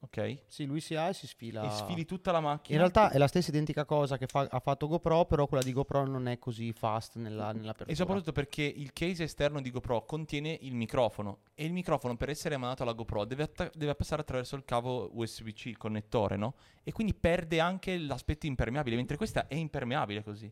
ok? 0.05 0.43
Sì, 0.47 0.65
lui 0.65 0.79
si 0.79 0.95
ha 0.95 1.09
e 1.09 1.13
si 1.13 1.27
sfila. 1.27 1.63
E 1.63 1.69
sfili 1.69 2.05
tutta 2.05 2.31
la 2.31 2.39
macchina. 2.39 2.75
In 2.75 2.77
realtà 2.77 3.11
è 3.11 3.17
la 3.17 3.27
stessa 3.27 3.49
identica 3.49 3.85
cosa 3.85 4.17
che 4.17 4.27
fa- 4.27 4.47
ha 4.49 4.59
fatto 4.59 4.87
GoPro, 4.87 5.25
però 5.25 5.47
quella 5.47 5.63
di 5.63 5.73
GoPro 5.73 6.05
non 6.05 6.27
è 6.27 6.39
così 6.39 6.71
fast 6.73 7.17
nella, 7.17 7.51
nell'apertura. 7.51 7.91
E 7.91 7.95
soprattutto 7.95 8.31
perché 8.31 8.63
il 8.63 8.93
case 8.93 9.23
esterno 9.23 9.61
di 9.61 9.71
GoPro 9.71 10.05
contiene 10.05 10.57
il 10.61 10.73
microfono 10.75 11.39
e 11.53 11.65
il 11.65 11.73
microfono 11.73 12.15
per 12.15 12.29
essere 12.29 12.57
mandato 12.57 12.83
alla 12.83 12.93
GoPro 12.93 13.25
deve, 13.25 13.43
atta- 13.43 13.71
deve 13.73 13.95
passare 13.95 14.21
attraverso 14.21 14.55
il 14.55 14.63
cavo 14.65 15.09
USB-C, 15.13 15.65
il 15.65 15.77
connettore, 15.77 16.37
no? 16.37 16.55
E 16.83 16.91
quindi 16.91 17.13
perde 17.13 17.59
anche 17.59 17.97
l'aspetto 17.97 18.45
impermeabile, 18.45 18.95
mentre 18.95 19.17
questa 19.17 19.47
è 19.47 19.55
impermeabile 19.55 20.23
così. 20.23 20.51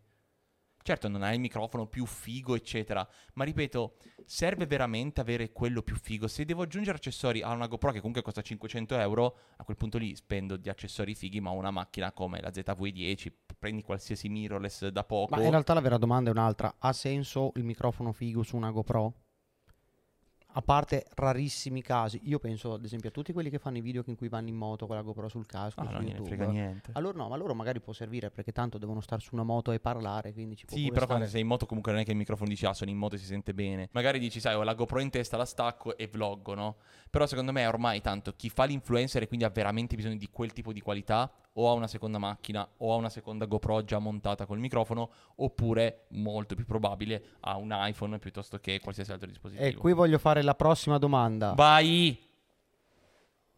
Certo, 0.84 1.08
non 1.08 1.24
hai 1.24 1.36
il 1.36 1.40
microfono 1.40 1.88
più 1.88 2.06
figo, 2.06 2.56
eccetera, 2.56 3.08
ma 3.36 3.46
ripeto, 3.46 3.96
serve 4.26 4.66
veramente 4.66 5.22
avere 5.22 5.54
quello 5.54 5.82
più 5.82 5.96
figo. 5.96 6.28
Se 6.28 6.44
devo 6.44 6.62
aggiungere 6.64 6.98
accessori 6.98 7.42
a 7.42 7.54
una 7.54 7.68
GoPro 7.68 7.92
che 7.92 8.00
comunque 8.00 8.22
costa 8.22 8.42
500 8.42 9.00
euro, 9.00 9.38
a 9.56 9.64
quel 9.64 9.78
punto 9.78 9.98
lì 9.98 10.14
spendo 10.14 10.58
di 10.58 10.68
accessori 10.68 11.16
fighi, 11.16 11.40
ma 11.40 11.52
una 11.52 11.72
macchina 11.72 12.12
come 12.12 12.42
la 12.42 12.50
ZV-10, 12.50 13.32
prendi 13.58 13.82
qualsiasi 13.82 14.28
mirrorless 14.28 14.90
da 14.90 15.06
poco. 15.06 15.34
Ma 15.38 15.42
in 15.42 15.52
realtà 15.52 15.74
la 15.74 15.80
vera 15.80 15.98
domanda 15.98 16.30
è 16.30 16.34
un'altra. 16.34 16.76
Ha 16.80 16.92
senso 16.92 17.54
il 17.56 17.64
microfono 17.64 18.12
figo 18.12 18.44
su 18.44 18.58
una 18.58 18.70
GoPro? 18.70 19.23
A 20.56 20.62
parte 20.62 21.08
rarissimi 21.16 21.82
casi, 21.82 22.22
io 22.26 22.38
penso 22.38 22.74
ad 22.74 22.86
esempio 22.86 23.10
a 23.10 23.12
tutti 23.12 23.34
quelli 23.34 23.50
che 23.50 23.58
fanno 23.58 23.78
i 23.78 23.82
video 23.82 24.04
in 24.06 24.16
cui 24.16 24.30
vanno 24.30 24.50
in 24.50 24.56
moto 24.56 24.86
con 24.86 24.96
la 24.96 25.02
GoPro 25.02 25.28
sul 25.28 25.48
casco. 25.48 25.80
Ah, 25.80 25.86
su 25.86 25.92
no, 25.92 25.98
non 25.98 26.08
YouTube. 26.08 26.28
frega 26.28 26.46
niente. 26.46 26.92
Allora 26.94 27.18
no, 27.18 27.28
ma 27.30 27.36
loro 27.38 27.56
magari 27.56 27.80
può 27.80 27.92
servire 27.92 28.30
perché 28.30 28.52
tanto 28.52 28.78
devono 28.78 29.02
stare 29.02 29.22
su 29.22 29.34
una 29.34 29.44
moto 29.44 29.72
e 29.72 29.80
parlare, 29.80 30.32
quindi 30.32 30.56
ci 30.56 30.66
può 30.66 30.78
Sì, 30.78 30.92
però 30.92 31.08
quando 31.08 31.26
sei 31.26 31.42
in 31.42 31.48
moto 31.48 31.66
comunque 31.66 31.92
non 31.92 32.02
è 32.02 32.04
che 32.04 32.12
il 32.12 32.18
microfono 32.18 32.50
dici 32.50 32.66
ah 32.68 32.74
sono 32.74 32.92
in 32.92 32.98
moto 32.98 33.16
e 33.16 33.18
si 33.18 33.26
sente 33.26 33.56
bene. 33.56 33.90
Magari 33.94 34.20
dici 34.20 34.40
sai 34.40 34.54
ho 34.54 34.62
la 34.62 34.76
GoPro 34.76 35.00
in 35.00 35.10
testa, 35.10 35.38
la 35.38 35.46
stacco 35.46 35.98
e 35.98 36.08
vloggo, 36.08 36.54
no? 36.54 36.76
Però 37.10 37.26
secondo 37.26 37.52
me 37.52 37.66
ormai 37.66 38.02
tanto 38.02 38.34
chi 38.36 38.50
fa 38.50 38.66
l'influencer 38.66 39.24
e 39.24 39.28
quindi 39.28 39.46
ha 39.46 39.50
veramente 39.50 39.96
bisogno 39.96 40.18
di 40.18 40.30
quel 40.32 40.54
tipo 40.54 40.72
di 40.72 40.82
qualità 40.82 41.32
o 41.54 41.70
ha 41.70 41.74
una 41.74 41.88
seconda 41.88 42.18
macchina 42.18 42.68
o 42.78 42.94
ha 42.94 42.96
una 42.96 43.10
seconda 43.10 43.46
GoPro 43.46 43.84
già 43.84 44.00
montata 44.00 44.46
col 44.46 44.58
microfono 44.60 45.10
oppure 45.36 46.06
molto 46.10 46.56
più 46.56 46.66
probabile 46.66 47.24
ha 47.42 47.58
un 47.58 47.70
iPhone 47.74 48.18
piuttosto 48.20 48.58
che 48.60 48.80
qualsiasi 48.80 49.12
altro 49.12 49.28
dispositivo. 49.28 49.66
E 49.68 49.74
qui 49.76 49.94
voglio 49.94 50.18
fare 50.18 50.42
la 50.42 50.56
prossima 50.56 50.98
domanda. 50.98 51.54
Vai! 51.54 52.20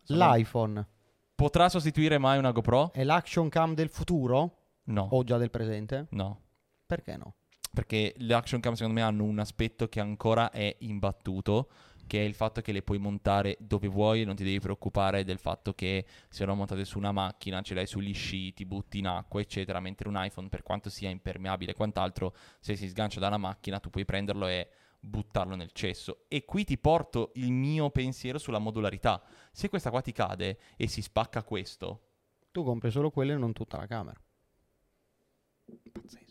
Sono- 0.03 0.31
L'iPhone 0.33 0.87
Potrà 1.35 1.67
sostituire 1.67 2.17
mai 2.17 2.37
una 2.37 2.51
GoPro? 2.51 2.93
è 2.93 3.03
l'action 3.03 3.49
cam 3.49 3.73
del 3.73 3.89
futuro 3.89 4.57
No. 4.85 5.07
o 5.11 5.23
già 5.23 5.37
del 5.37 5.49
presente? 5.49 6.07
No. 6.11 6.39
Perché 6.85 7.17
no? 7.17 7.33
Perché 7.73 8.13
le 8.19 8.33
action 8.33 8.61
cam 8.61 8.73
secondo 8.73 8.97
me 8.99 9.05
hanno 9.05 9.23
un 9.23 9.39
aspetto 9.39 9.89
che 9.89 9.99
ancora 9.99 10.49
è 10.51 10.73
imbattuto, 10.79 11.67
che 12.07 12.19
è 12.19 12.23
il 12.23 12.33
fatto 12.33 12.61
che 12.61 12.71
le 12.71 12.81
puoi 12.81 12.97
montare 12.97 13.57
dove 13.59 13.87
vuoi 13.87 14.23
non 14.23 14.35
ti 14.35 14.43
devi 14.43 14.59
preoccupare 14.59 15.23
del 15.23 15.39
fatto 15.39 15.73
che 15.73 16.05
siano 16.29 16.55
montate 16.55 16.85
su 16.85 16.97
una 16.97 17.11
macchina, 17.11 17.61
ce 17.61 17.73
l'hai 17.73 17.87
sugli 17.87 18.13
sci, 18.13 18.53
ti 18.53 18.65
butti 18.65 18.99
in 18.99 19.07
acqua, 19.07 19.41
eccetera, 19.41 19.79
mentre 19.79 20.07
un 20.07 20.15
iPhone, 20.17 20.49
per 20.49 20.63
quanto 20.63 20.89
sia 20.89 21.09
impermeabile 21.09 21.71
e 21.71 21.75
quant'altro, 21.75 22.35
se 22.59 22.75
si 22.75 22.87
sgancia 22.87 23.19
da 23.19 23.27
una 23.27 23.37
macchina 23.37 23.79
tu 23.79 23.89
puoi 23.89 24.05
prenderlo 24.05 24.47
e 24.47 24.69
buttarlo 24.99 25.55
nel 25.55 25.71
cesso. 25.71 26.25
E 26.27 26.45
qui 26.45 26.63
ti 26.63 26.77
porto 26.77 27.31
il 27.35 27.51
mio 27.51 27.89
pensiero 27.91 28.37
sulla 28.37 28.59
modularità. 28.59 29.21
Se 29.51 29.69
questa 29.69 29.89
qua 29.89 30.01
ti 30.01 30.11
cade 30.11 30.59
e 30.75 30.87
si 30.87 31.01
spacca 31.01 31.43
questo, 31.43 32.01
Tu 32.51 32.63
compri 32.63 32.89
solo 32.89 33.11
quello 33.11 33.33
e 33.33 33.37
non 33.37 33.53
tutta 33.53 33.77
la 33.77 33.85
camera. 33.85 34.19
pazzesco. 35.91 36.24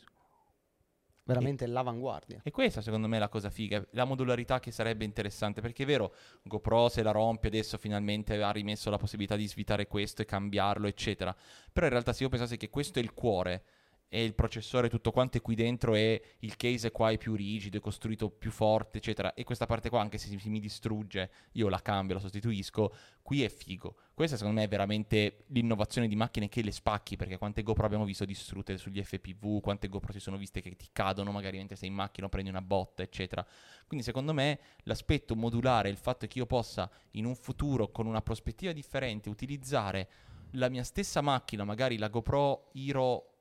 Veramente 1.27 1.67
l'avanguardia. 1.67 2.41
E 2.43 2.51
questa 2.51 2.83
secondo 2.83 3.09
me 3.09 3.17
è 3.17 3.19
la 3.19 3.29
cosa 3.29 3.49
figa, 3.49 3.83
la 3.93 4.05
modularità 4.05 4.61
che 4.61 4.71
sarebbe 4.71 5.05
interessante, 5.05 5.63
perché 5.63 5.85
è 5.85 5.87
vero, 5.87 6.15
GoPro 6.43 6.91
se 6.91 7.03
la 7.03 7.13
rompe 7.13 7.47
adesso 7.47 7.79
finalmente 7.79 8.43
ha 8.43 8.51
rimesso 8.51 8.91
la 8.91 8.99
possibilità 8.99 9.35
di 9.35 9.49
svitare 9.49 9.87
questo 9.87 10.21
e 10.21 10.27
cambiarlo, 10.27 10.87
eccetera. 10.87 11.35
Però 11.73 11.87
in 11.87 11.93
realtà 11.93 12.13
se 12.13 12.25
io 12.25 12.29
pensassi 12.29 12.59
che 12.59 12.69
questo 12.69 12.99
è 12.99 13.03
il 13.03 13.15
cuore 13.15 13.65
e 14.09 14.23
il 14.23 14.35
processore 14.35 14.89
tutto 14.89 15.11
quanto 15.11 15.39
è 15.39 15.41
qui 15.41 15.55
dentro 15.55 15.95
e 15.95 16.37
il 16.41 16.57
case 16.57 16.93
qua 16.93 17.11
è 17.11 17.19
più 17.19 17.35
rigido, 17.35 17.79
è 17.79 17.81
costruito 17.81 18.31
più 18.31 18.51
forte, 18.51 18.99
eccetera, 18.99 19.35
e 19.35 19.45
questa 19.45 19.67
parte 19.67 19.89
qua 19.89 20.01
anche 20.01 20.19
se 20.19 20.37
mi 20.45 20.61
distrugge, 20.61 21.31
io 21.53 21.69
la 21.69 21.81
cambio, 21.81 22.15
la 22.15 22.21
sostituisco, 22.21 22.95
qui 23.23 23.43
è 23.43 23.49
figo. 23.49 23.97
Questa 24.15 24.37
secondo 24.37 24.61
me 24.61 24.67
è 24.67 24.69
veramente 24.69 25.45
l'innovazione 25.49 26.07
di 26.07 26.15
macchine 26.15 26.49
che 26.49 26.63
le 26.63 26.71
spacchi, 26.71 27.17
perché 27.17 27.39
quante 27.39 27.63
GoPro 27.63 27.87
abbiamo 27.87 28.05
visto 28.05 28.25
distrutte 28.25 28.79
sugli 28.79 29.03
FPV, 29.03 29.61
quante 29.61 29.89
GoPro 29.89 30.13
si 30.13 30.21
sono 30.21 30.37
viste 30.37 30.61
che 30.61 30.77
ti 30.77 30.89
cadono 30.93 31.33
magari 31.33 31.57
mentre 31.57 31.75
sei 31.75 31.89
in 31.89 31.95
macchina 31.95 32.27
o 32.27 32.31
prendi 32.31 32.51
una 32.51 32.63
botta, 32.63 33.03
eccetera. 33.03 33.45
Quindi 33.87 34.05
secondo 34.05 34.33
me 34.33 34.61
l'aspetto 34.85 35.35
modulare, 35.35 35.89
il 35.89 35.97
fatto 35.97 36.27
che 36.29 36.39
io 36.39 36.47
possa 36.47 36.89
in 37.13 37.25
un 37.25 37.35
futuro 37.35 37.91
con 37.91 38.07
una 38.07 38.23
prospettiva 38.23 38.73
differente 38.73 39.29
utilizzare 39.29 40.09
la 40.53 40.69
mia 40.69 40.85
stessa 40.85 41.21
macchina, 41.21 41.65
magari 41.65 41.99
la 41.99 42.09
GoPro 42.09 42.71
Hero 42.75 43.34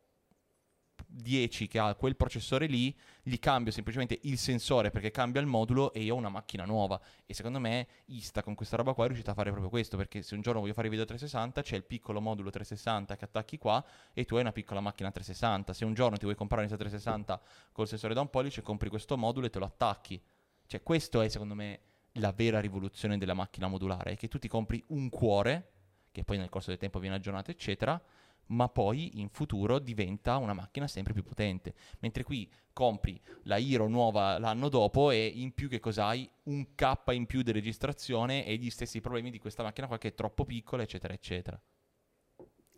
10 1.07 1.67
che 1.67 1.79
ha 1.79 1.93
quel 1.95 2.15
processore 2.15 2.65
lì, 2.65 2.95
gli 3.22 3.38
cambio 3.39 3.72
semplicemente 3.72 4.19
il 4.24 4.38
sensore 4.38 4.91
perché 4.91 5.12
cambia 5.12 5.41
il 5.41 5.48
modulo 5.48 5.93
e 5.93 6.01
io 6.01 6.15
ho 6.15 6.17
una 6.17 6.29
macchina 6.29 6.65
nuova. 6.65 7.00
E 7.25 7.33
secondo 7.33 7.60
me 7.60 7.88
Ista 8.05 8.43
con 8.43 8.55
questa 8.55 8.75
roba 8.75 8.93
qua 8.93 9.03
è 9.03 9.07
riuscita 9.07 9.31
a 9.31 9.33
fare 9.33 9.50
proprio 9.50 9.69
questo, 9.69 9.98
perché 9.98 10.22
se 10.22 10.36
un 10.36 10.41
giorno 10.41 10.60
voglio 10.60 10.74
fare 10.74 10.89
video 10.89 11.05
360 11.05 11.62
c'è 11.62 11.75
il 11.75 11.83
piccolo 11.83 12.22
modulo 12.22 12.50
360 12.50 13.15
che 13.15 13.25
attacchi 13.25 13.57
qua 13.57 13.83
e 14.13 14.25
tu 14.25 14.36
hai 14.36 14.41
una 14.41 14.51
piccola 14.51 14.81
macchina 14.81 15.12
360. 15.12 15.74
Se 15.74 15.86
un 15.86 15.93
giorno 15.93 16.17
ti 16.17 16.24
vuoi 16.24 16.36
comprare 16.36 16.65
una 16.65 16.75
360 16.75 17.41
col 17.72 17.88
sensore 17.88 18.13
da 18.13 18.22
un 18.22 18.29
pollice, 18.29 18.62
compri 18.62 18.89
questo 18.89 19.17
modulo 19.17 19.45
e 19.45 19.50
te 19.50 19.60
lo 19.60 19.65
attacchi. 19.65 20.22
Cioè 20.65 20.81
questo 20.83 21.22
è 21.22 21.29
secondo 21.29 21.55
me 21.55 21.79
la 22.17 22.31
vera 22.31 22.60
rivoluzione 22.60 23.17
della 23.17 23.33
macchina 23.33 23.67
modulare, 23.67 24.12
è 24.12 24.17
che 24.17 24.27
tu 24.27 24.38
ti 24.38 24.48
compri 24.48 24.83
un 24.88 25.10
cuore, 25.10 25.72
che 26.12 26.24
poi 26.24 26.38
nel 26.38 26.50
corso 26.50 26.69
del 26.69 26.79
tempo 26.79 27.00
viene 27.00 27.15
aggiornato, 27.15 27.51
eccetera, 27.51 28.01
ma 28.47 28.69
poi 28.69 29.19
in 29.19 29.29
futuro 29.29 29.79
diventa 29.79 30.38
una 30.38 30.53
macchina 30.53 30.88
sempre 30.88 31.13
più 31.13 31.23
potente. 31.23 31.73
Mentre 32.00 32.23
qui 32.23 32.51
compri 32.73 33.19
la 33.43 33.57
Hero 33.59 33.88
nuova 33.88 34.39
l'anno 34.39 34.69
dopo 34.69 35.12
e 35.12 35.25
in 35.25 35.53
più 35.53 35.69
che 35.69 35.79
cos'hai? 35.79 36.29
Un 36.43 36.75
K 36.75 36.93
in 37.12 37.25
più 37.25 37.41
di 37.41 37.51
registrazione 37.51 38.45
e 38.45 38.55
gli 38.57 38.69
stessi 38.69 39.01
problemi 39.01 39.31
di 39.31 39.39
questa 39.39 39.63
macchina 39.63 39.88
qua 39.88 39.97
che 39.97 40.09
è 40.09 40.13
troppo 40.13 40.45
piccola, 40.45 40.83
eccetera, 40.83 41.13
eccetera. 41.13 41.59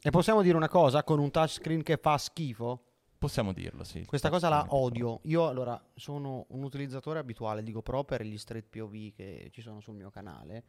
E 0.02 0.10
possiamo 0.12 0.42
dire 0.44 0.56
una 0.56 0.70
cosa 0.70 1.04
con 1.04 1.20
un 1.20 1.32
touchscreen 1.32 1.82
che 1.82 1.98
fa 1.98 2.18
schifo? 2.18 2.84
Possiamo 3.18 3.54
dirlo, 3.54 3.84
sì. 3.84 4.06
Questa 4.06 4.30
cosa 4.30 4.50
la 4.50 4.66
odio. 4.70 5.22
Io 5.24 5.48
allora 5.48 5.82
sono 5.96 6.46
un 6.50 6.64
utilizzatore 6.64 7.18
abituale 7.18 7.64
di 7.64 7.72
GoPro 7.72 8.04
per 8.04 8.22
gli 8.24 8.38
straight 8.38 8.68
POV 8.70 9.14
che 9.16 9.50
ci 9.52 9.62
sono 9.62 9.80
sul 9.80 9.96
mio 9.96 10.12
canale 10.12 10.64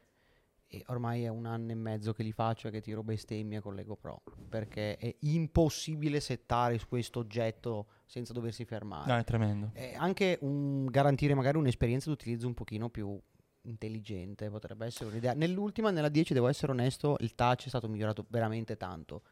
e 0.69 0.83
ormai 0.89 1.23
è 1.23 1.29
un 1.29 1.47
anno 1.47 1.71
e 1.71 1.75
mezzo 1.75 2.13
che 2.13 2.23
li 2.23 2.33
faccio 2.33 2.69
e 2.69 2.71
che 2.71 2.81
tiro 2.81 3.03
bestemmie 3.03 3.61
con 3.61 3.75
le 3.75 3.85
GoPro 3.85 4.23
perché 4.49 4.97
è 4.97 5.15
impossibile 5.21 6.21
settare 6.21 6.79
su 6.79 6.89
questo 6.89 7.21
oggetto 7.21 7.87
senza 8.05 8.33
doversi 8.33 8.65
fermare. 8.65 9.11
No, 9.11 9.19
è 9.19 9.25
tremendo. 9.25 9.71
E 9.75 9.95
anche 9.97 10.39
un- 10.41 10.87
garantire 10.87 11.35
magari 11.35 11.57
un'esperienza 11.57 12.07
di 12.07 12.15
utilizzo 12.15 12.47
un 12.47 12.55
pochino 12.55 12.89
più 12.89 13.19
intelligente 13.63 14.49
potrebbe 14.51 14.87
essere 14.87 15.11
un'idea. 15.11 15.35
Nell'ultima, 15.35 15.91
nella 15.91 16.09
10, 16.09 16.33
devo 16.33 16.49
essere 16.49 16.73
onesto, 16.73 17.17
il 17.21 17.35
touch 17.35 17.67
è 17.67 17.69
stato 17.69 17.89
migliorato 17.89 18.25
veramente 18.29 18.77
tanto. 18.77 19.23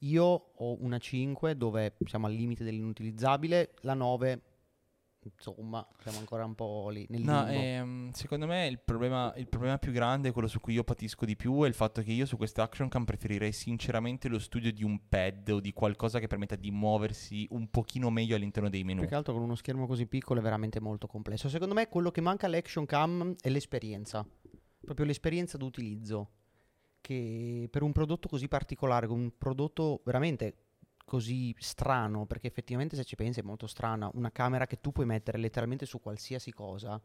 Io 0.00 0.24
ho 0.24 0.76
una 0.80 0.98
5 0.98 1.56
dove 1.56 1.94
siamo 2.06 2.26
al 2.26 2.32
limite 2.32 2.64
dell'inutilizzabile, 2.64 3.74
la 3.80 3.94
9 3.94 4.42
insomma 5.22 5.86
siamo 5.98 6.18
ancora 6.18 6.44
un 6.44 6.54
po' 6.54 6.88
lì 6.88 7.06
nel 7.10 7.22
No, 7.22 7.46
ehm, 7.46 8.10
secondo 8.12 8.46
me 8.46 8.66
il 8.66 8.78
problema, 8.78 9.32
il 9.36 9.48
problema 9.48 9.78
più 9.78 9.92
grande, 9.92 10.32
quello 10.32 10.48
su 10.48 10.60
cui 10.60 10.74
io 10.74 10.84
patisco 10.84 11.24
di 11.24 11.36
più, 11.36 11.62
è 11.62 11.68
il 11.68 11.74
fatto 11.74 12.02
che 12.02 12.12
io 12.12 12.24
su 12.24 12.36
queste 12.36 12.60
action 12.60 12.88
cam 12.88 13.04
preferirei 13.04 13.52
sinceramente 13.52 14.28
lo 14.28 14.38
studio 14.38 14.72
di 14.72 14.82
un 14.82 15.08
pad 15.08 15.48
o 15.48 15.60
di 15.60 15.72
qualcosa 15.72 16.18
che 16.18 16.26
permetta 16.26 16.56
di 16.56 16.70
muoversi 16.70 17.46
un 17.50 17.68
pochino 17.70 18.08
meglio 18.10 18.36
all'interno 18.36 18.70
dei 18.70 18.84
menu. 18.84 19.00
Più 19.00 19.08
che 19.08 19.14
altro 19.14 19.34
con 19.34 19.42
uno 19.42 19.54
schermo 19.54 19.86
così 19.86 20.06
piccolo 20.06 20.40
è 20.40 20.42
veramente 20.42 20.80
molto 20.80 21.06
complesso. 21.06 21.48
Secondo 21.48 21.74
me 21.74 21.88
quello 21.88 22.10
che 22.10 22.20
manca 22.20 22.46
all'action 22.46 22.86
cam 22.86 23.34
è 23.40 23.50
l'esperienza, 23.50 24.26
proprio 24.84 25.06
l'esperienza 25.06 25.58
d'utilizzo. 25.58 26.30
Che 27.02 27.66
per 27.70 27.82
un 27.82 27.92
prodotto 27.92 28.28
così 28.28 28.46
particolare, 28.46 29.06
con 29.06 29.18
un 29.18 29.32
prodotto 29.36 30.02
veramente 30.04 30.69
così 31.10 31.52
strano, 31.58 32.24
perché 32.24 32.46
effettivamente 32.46 32.94
se 32.94 33.02
ci 33.02 33.16
pensi 33.16 33.40
è 33.40 33.42
molto 33.42 33.66
strana, 33.66 34.08
una 34.14 34.30
camera 34.30 34.68
che 34.68 34.80
tu 34.80 34.92
puoi 34.92 35.06
mettere 35.06 35.38
letteralmente 35.38 35.84
su 35.84 36.00
qualsiasi 36.00 36.52
cosa. 36.52 37.02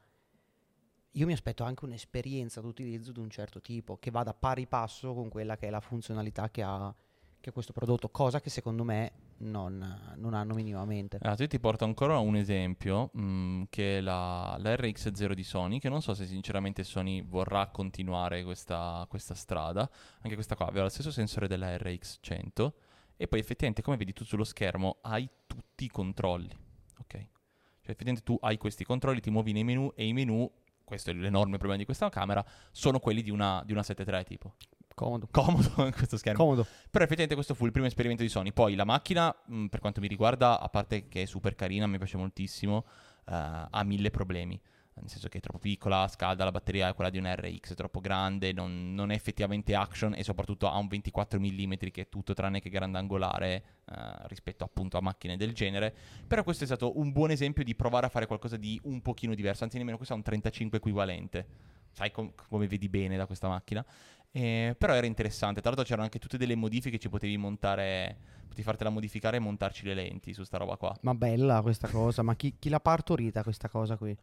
Io 1.14 1.26
mi 1.26 1.34
aspetto 1.34 1.64
anche 1.64 1.86
un'esperienza 1.86 2.62
d'utilizzo 2.62 3.12
di 3.12 3.20
un 3.20 3.32
certo 3.32 3.62
tipo, 3.62 3.98
che 3.98 4.12
vada 4.12 4.36
pari 4.36 4.68
passo 4.68 5.16
con 5.16 5.28
quella 5.30 5.58
che 5.58 5.66
è 5.66 5.70
la 5.72 5.80
funzionalità 5.80 6.52
che 6.52 6.62
ha, 6.62 6.94
che 7.40 7.52
questo 7.52 7.74
prodotto, 7.74 8.10
cosa 8.10 8.40
che 8.40 8.52
secondo 8.52 8.84
me 8.84 9.12
non, 9.38 10.14
non 10.18 10.36
hanno 10.36 10.54
minimamente. 10.54 11.18
Allora, 11.22 11.42
io 11.42 11.48
ti 11.48 11.60
porto 11.60 11.84
ancora 11.84 12.20
un 12.20 12.36
esempio, 12.36 13.10
mh, 13.12 13.64
che 13.72 13.98
è 13.98 14.02
la, 14.02 14.56
la 14.60 14.76
RX0 14.76 15.32
di 15.32 15.44
Sony, 15.44 15.80
che 15.80 15.90
non 15.90 16.04
so 16.04 16.14
se 16.14 16.28
sinceramente 16.28 16.84
Sony 16.84 17.26
vorrà 17.26 17.70
continuare 17.70 18.44
questa, 18.44 19.04
questa 19.10 19.34
strada. 19.34 19.90
Anche 20.22 20.36
questa 20.36 20.56
qua 20.56 20.68
aveva 20.68 20.84
lo 20.84 20.90
stesso 20.90 21.10
sensore 21.10 21.48
della 21.48 21.76
RX100 21.76 22.72
e 23.18 23.28
poi 23.28 23.40
effettivamente, 23.40 23.82
come 23.82 23.98
vedi 23.98 24.14
tu 24.14 24.24
sullo 24.24 24.44
schermo, 24.44 24.98
hai 25.02 25.28
tutti 25.48 25.86
i 25.86 25.90
controlli, 25.90 26.56
ok? 27.00 27.12
Cioè 27.12 27.92
effettivamente 27.92 28.24
tu 28.24 28.38
hai 28.42 28.58
questi 28.58 28.84
controlli, 28.84 29.22
ti 29.22 29.30
muovi 29.30 29.52
nei 29.52 29.64
menu 29.64 29.92
e 29.96 30.06
i 30.06 30.14
menu 30.14 30.52
questo 30.86 31.10
è 31.10 31.14
l'enorme 31.14 31.58
problema 31.58 31.78
di 31.78 31.86
questa 31.86 32.10
camera, 32.10 32.46
sono 32.72 33.00
quelli 33.00 33.22
di 33.22 33.32
una, 33.32 33.62
di 33.66 33.74
una 33.74 33.82
7.3 33.82 34.24
tipo. 34.24 34.54
Comodo. 34.94 35.28
Comodo 35.30 35.70
questo 35.92 36.16
schermo. 36.16 36.42
Comodo. 36.42 36.64
Però 36.64 37.04
effettivamente 37.04 37.34
questo 37.36 37.54
fu 37.54 37.66
il 37.66 37.72
primo 37.72 37.88
esperimento 37.88 38.24
di 38.24 38.30
Sony. 38.30 38.54
Poi 38.54 38.76
la 38.76 38.86
macchina, 38.86 39.36
mh, 39.46 39.66
per 39.66 39.82
quanto 39.82 40.00
mi 40.00 40.08
riguarda, 40.08 40.60
a 40.60 40.70
parte 40.70 41.10
che 41.10 41.24
è 41.24 41.26
super 41.26 41.56
carina, 41.56 41.86
mi 41.86 41.98
piace 41.98 42.16
moltissimo, 42.16 42.86
eh, 43.28 43.68
ha 43.70 43.84
mille 43.84 44.10
problemi. 44.10 44.60
Nel 44.98 45.10
senso 45.10 45.28
che 45.28 45.40
è 45.40 45.42
troppo 45.42 45.60
piccola, 45.60 46.08
scalda, 46.08 46.46
la 46.46 46.52
batteria 46.52 46.88
è 46.88 46.94
quella 46.94 47.10
di 47.10 47.18
un 47.18 47.30
RX, 47.30 47.74
è 47.74 47.76
troppo 47.76 48.00
grande, 48.00 48.54
non, 48.54 48.94
non 48.94 49.12
è 49.12 49.14
effettivamente 49.14 49.76
action 49.76 50.16
e 50.16 50.24
soprattutto 50.24 50.70
ha 50.70 50.78
un 50.78 50.88
24 50.88 51.38
mm 51.38 51.74
che 51.92 52.02
è 52.02 52.10
tutto 52.10 52.34
tranne 52.34 52.62
che 52.62 52.70
grandangolare 52.70 53.64
eh, 53.86 53.94
rispetto 54.28 54.64
appunto 54.64 54.98
a 54.98 55.02
macchine 55.02 55.36
del 55.36 55.54
genere. 55.54 55.94
Però 56.26 56.44
questo 56.44 56.64
è 56.64 56.68
stato 56.68 56.98
un 56.98 57.12
buon 57.12 57.32
esempio 57.32 57.66
di 57.66 57.76
provare 57.76 58.06
a 58.06 58.10
fare 58.10 58.26
qualcosa 58.26 58.56
di 58.56 58.80
un 58.84 59.02
pochino 59.02 59.36
diverso, 59.36 59.66
anzi 59.66 59.78
nemmeno 59.78 59.98
questo 59.98 60.14
ha 60.14 60.18
un 60.18 60.24
35 60.24 60.78
equivalente. 60.78 61.48
Sai 61.92 62.12
com- 62.12 62.32
come 62.48 62.66
vedi 62.66 62.88
bene 62.88 63.18
da 63.18 63.26
questa 63.26 63.50
macchina. 63.50 63.86
Eh, 64.32 64.76
però 64.78 64.94
era 64.94 65.06
interessante. 65.06 65.60
Tra 65.60 65.70
l'altro 65.70 65.86
c'erano 65.86 66.04
anche 66.04 66.20
tutte 66.20 66.38
delle 66.38 66.56
modifiche, 66.56 66.98
ci 67.00 67.08
potevi 67.10 67.38
montare, 67.38 68.18
potevi 68.44 68.64
fartela 68.64 68.90
modificare 68.90 69.38
e 69.38 69.40
montarci 69.40 69.86
le 69.86 69.94
lenti 69.94 70.34
su 70.34 70.44
sta 70.44 70.58
roba 70.58 70.76
qua. 70.76 70.94
Ma 71.02 71.16
bella 71.16 71.62
questa 71.62 71.88
cosa, 71.90 72.22
ma 72.22 72.36
chi, 72.36 72.56
chi 72.60 72.68
l'ha 72.70 72.82
partorita 72.82 73.44
questa 73.44 73.70
cosa 73.70 73.96
qui? 73.96 74.16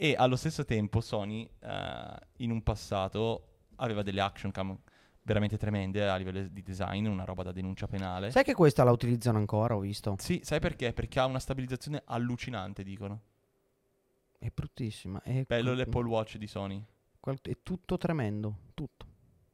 E 0.00 0.14
allo 0.16 0.36
stesso 0.36 0.64
tempo 0.64 1.00
Sony 1.00 1.50
eh, 1.58 2.16
in 2.36 2.52
un 2.52 2.62
passato 2.62 3.48
aveva 3.76 4.02
delle 4.02 4.20
action 4.20 4.52
cam 4.52 4.78
veramente 5.22 5.58
tremende 5.58 6.08
a 6.08 6.14
livello 6.14 6.46
di 6.46 6.62
design, 6.62 7.06
una 7.06 7.24
roba 7.24 7.42
da 7.42 7.50
denuncia 7.50 7.88
penale. 7.88 8.30
Sai 8.30 8.44
che 8.44 8.54
questa 8.54 8.84
la 8.84 8.92
utilizzano 8.92 9.38
ancora, 9.38 9.74
ho 9.74 9.80
visto. 9.80 10.14
Sì, 10.18 10.40
sai 10.44 10.60
perché? 10.60 10.92
Perché 10.92 11.18
ha 11.18 11.26
una 11.26 11.40
stabilizzazione 11.40 12.00
allucinante, 12.06 12.84
dicono. 12.84 13.20
È 14.38 14.48
bruttissima. 14.54 15.20
È, 15.20 15.42
Bello 15.46 15.74
l'Apple 15.74 16.06
Watch 16.06 16.36
di 16.36 16.46
Sony. 16.46 16.82
qual- 17.18 17.40
è 17.42 17.58
tutto 17.64 17.98
tremendo, 17.98 18.56
tutto. 18.74 19.04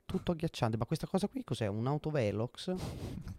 Tutto 0.04 0.32
agghiacciante. 0.32 0.76
Ma 0.76 0.84
questa 0.84 1.06
cosa 1.06 1.26
qui 1.26 1.42
cos'è? 1.42 1.66
Un 1.66 1.86
autovelox? 1.86 2.74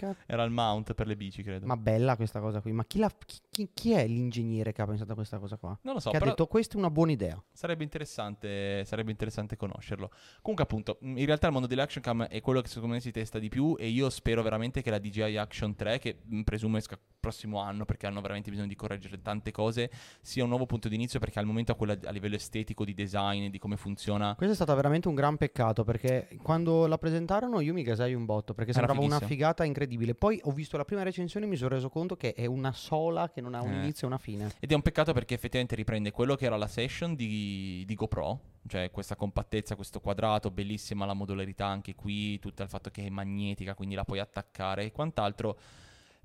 Cazzo? 0.00 0.18
Era 0.26 0.42
il 0.44 0.50
mount 0.50 0.94
per 0.94 1.06
le 1.06 1.16
bici, 1.16 1.42
credo. 1.42 1.66
Ma 1.66 1.76
bella 1.76 2.16
questa 2.16 2.40
cosa 2.40 2.60
qui. 2.60 2.72
Ma 2.72 2.84
chi, 2.86 2.98
l'ha- 2.98 3.12
chi- 3.24 3.38
chi- 3.50 3.70
chi 3.74 3.92
è 3.92 4.06
l'ingegnere 4.06 4.72
che 4.72 4.80
ha 4.82 4.86
pensato 4.86 5.12
a 5.12 5.14
questa 5.14 5.38
cosa 5.38 5.56
qua? 5.56 5.78
non 5.82 5.94
lo 5.94 6.00
so, 6.00 6.10
che 6.10 6.16
ha 6.16 6.20
detto 6.20 6.46
questa 6.46 6.74
è 6.74 6.78
una 6.78 6.90
buona 6.90 7.12
idea. 7.12 7.42
sarebbe 7.52 7.84
interessante, 7.84 8.84
sarebbe 8.84 9.10
interessante 9.10 9.56
conoscerlo. 9.56 10.10
Comunque, 10.40 10.64
appunto, 10.64 10.98
mh, 11.00 11.18
in 11.18 11.26
realtà 11.26 11.46
il 11.46 11.52
mondo 11.52 11.66
delle 11.66 11.82
action 11.82 12.02
cam 12.02 12.24
è 12.24 12.40
quello 12.40 12.60
che 12.60 12.68
secondo 12.68 12.94
me 12.94 13.00
si 13.00 13.10
testa 13.10 13.38
di 13.38 13.48
più 13.48 13.76
e 13.78 13.88
io 13.88 14.08
spero 14.10 14.42
veramente 14.42 14.82
che 14.82 14.90
la 14.90 14.98
DJI 14.98 15.36
Action 15.36 15.74
3, 15.74 15.98
che 15.98 16.20
mh, 16.24 16.40
presumo 16.42 16.76
esca 16.76 16.98
prossimo 17.20 17.58
anno 17.60 17.84
perché 17.84 18.06
hanno 18.06 18.20
veramente 18.20 18.50
bisogno 18.50 18.66
di 18.66 18.74
correggere 18.74 19.20
tante 19.20 19.52
cose, 19.52 19.90
sia 20.22 20.42
un 20.42 20.48
nuovo 20.48 20.66
punto 20.66 20.88
di 20.88 20.94
inizio 20.94 21.20
perché 21.20 21.38
al 21.38 21.44
momento 21.46 21.70
a, 21.72 21.74
quella- 21.76 21.96
a 22.04 22.10
livello 22.10 22.34
estetico, 22.34 22.84
di 22.84 22.94
design, 22.94 23.48
di 23.50 23.58
come 23.58 23.76
funziona, 23.76 24.34
Questo 24.34 24.52
è 24.52 24.56
stato 24.56 24.74
veramente 24.74 25.06
un 25.08 25.14
gran 25.14 25.36
peccato 25.36 25.84
perché 25.84 26.28
quando 26.42 26.86
la 26.86 26.98
presentarono 26.98 27.60
io 27.60 27.72
mi 27.74 27.82
gasai 27.82 28.14
un 28.14 28.24
botto 28.24 28.54
perché 28.54 28.70
Era 28.70 28.80
sembrava 28.80 29.00
una 29.06 29.18
fighissimo. 29.18 29.28
figata 29.38 29.64
incredibile. 29.64 30.14
Poi 30.14 30.40
ho 30.44 30.50
visto 30.50 30.76
la 30.76 30.84
prima 30.84 31.02
recensione 31.02 31.46
e 31.46 31.48
mi 31.48 31.56
sono 31.56 31.68
reso 31.70 31.88
conto 31.90 32.16
che 32.16 32.32
è 32.32 32.46
una 32.46 32.72
sola 32.72 33.30
che 33.30 33.40
non 33.40 33.54
ha 33.54 33.60
un 33.62 33.72
Eh. 33.72 33.82
inizio 33.82 34.06
e 34.06 34.10
una 34.10 34.18
fine. 34.18 34.50
Ed 34.58 34.72
è 34.72 34.74
un 34.74 34.82
peccato 34.82 35.12
perché 35.12 35.34
effettivamente 35.34 35.74
riprende 35.76 36.10
quello 36.10 36.34
che 36.34 36.46
era 36.46 36.56
la 36.56 36.66
session 36.68 37.14
di, 37.14 37.84
di 37.86 37.94
GoPro, 37.94 38.40
cioè 38.66 38.90
questa 38.90 39.14
compattezza, 39.16 39.74
questo 39.76 40.00
quadrato, 40.00 40.50
bellissima 40.50 41.04
la 41.04 41.14
modularità 41.14 41.66
anche 41.66 41.94
qui, 41.94 42.38
tutto 42.38 42.62
il 42.62 42.68
fatto 42.68 42.88
che 42.90 43.04
è 43.04 43.10
magnetica, 43.10 43.74
quindi 43.74 43.94
la 43.94 44.04
puoi 44.04 44.18
attaccare 44.20 44.84
e 44.84 44.92
quant'altro. 44.92 45.58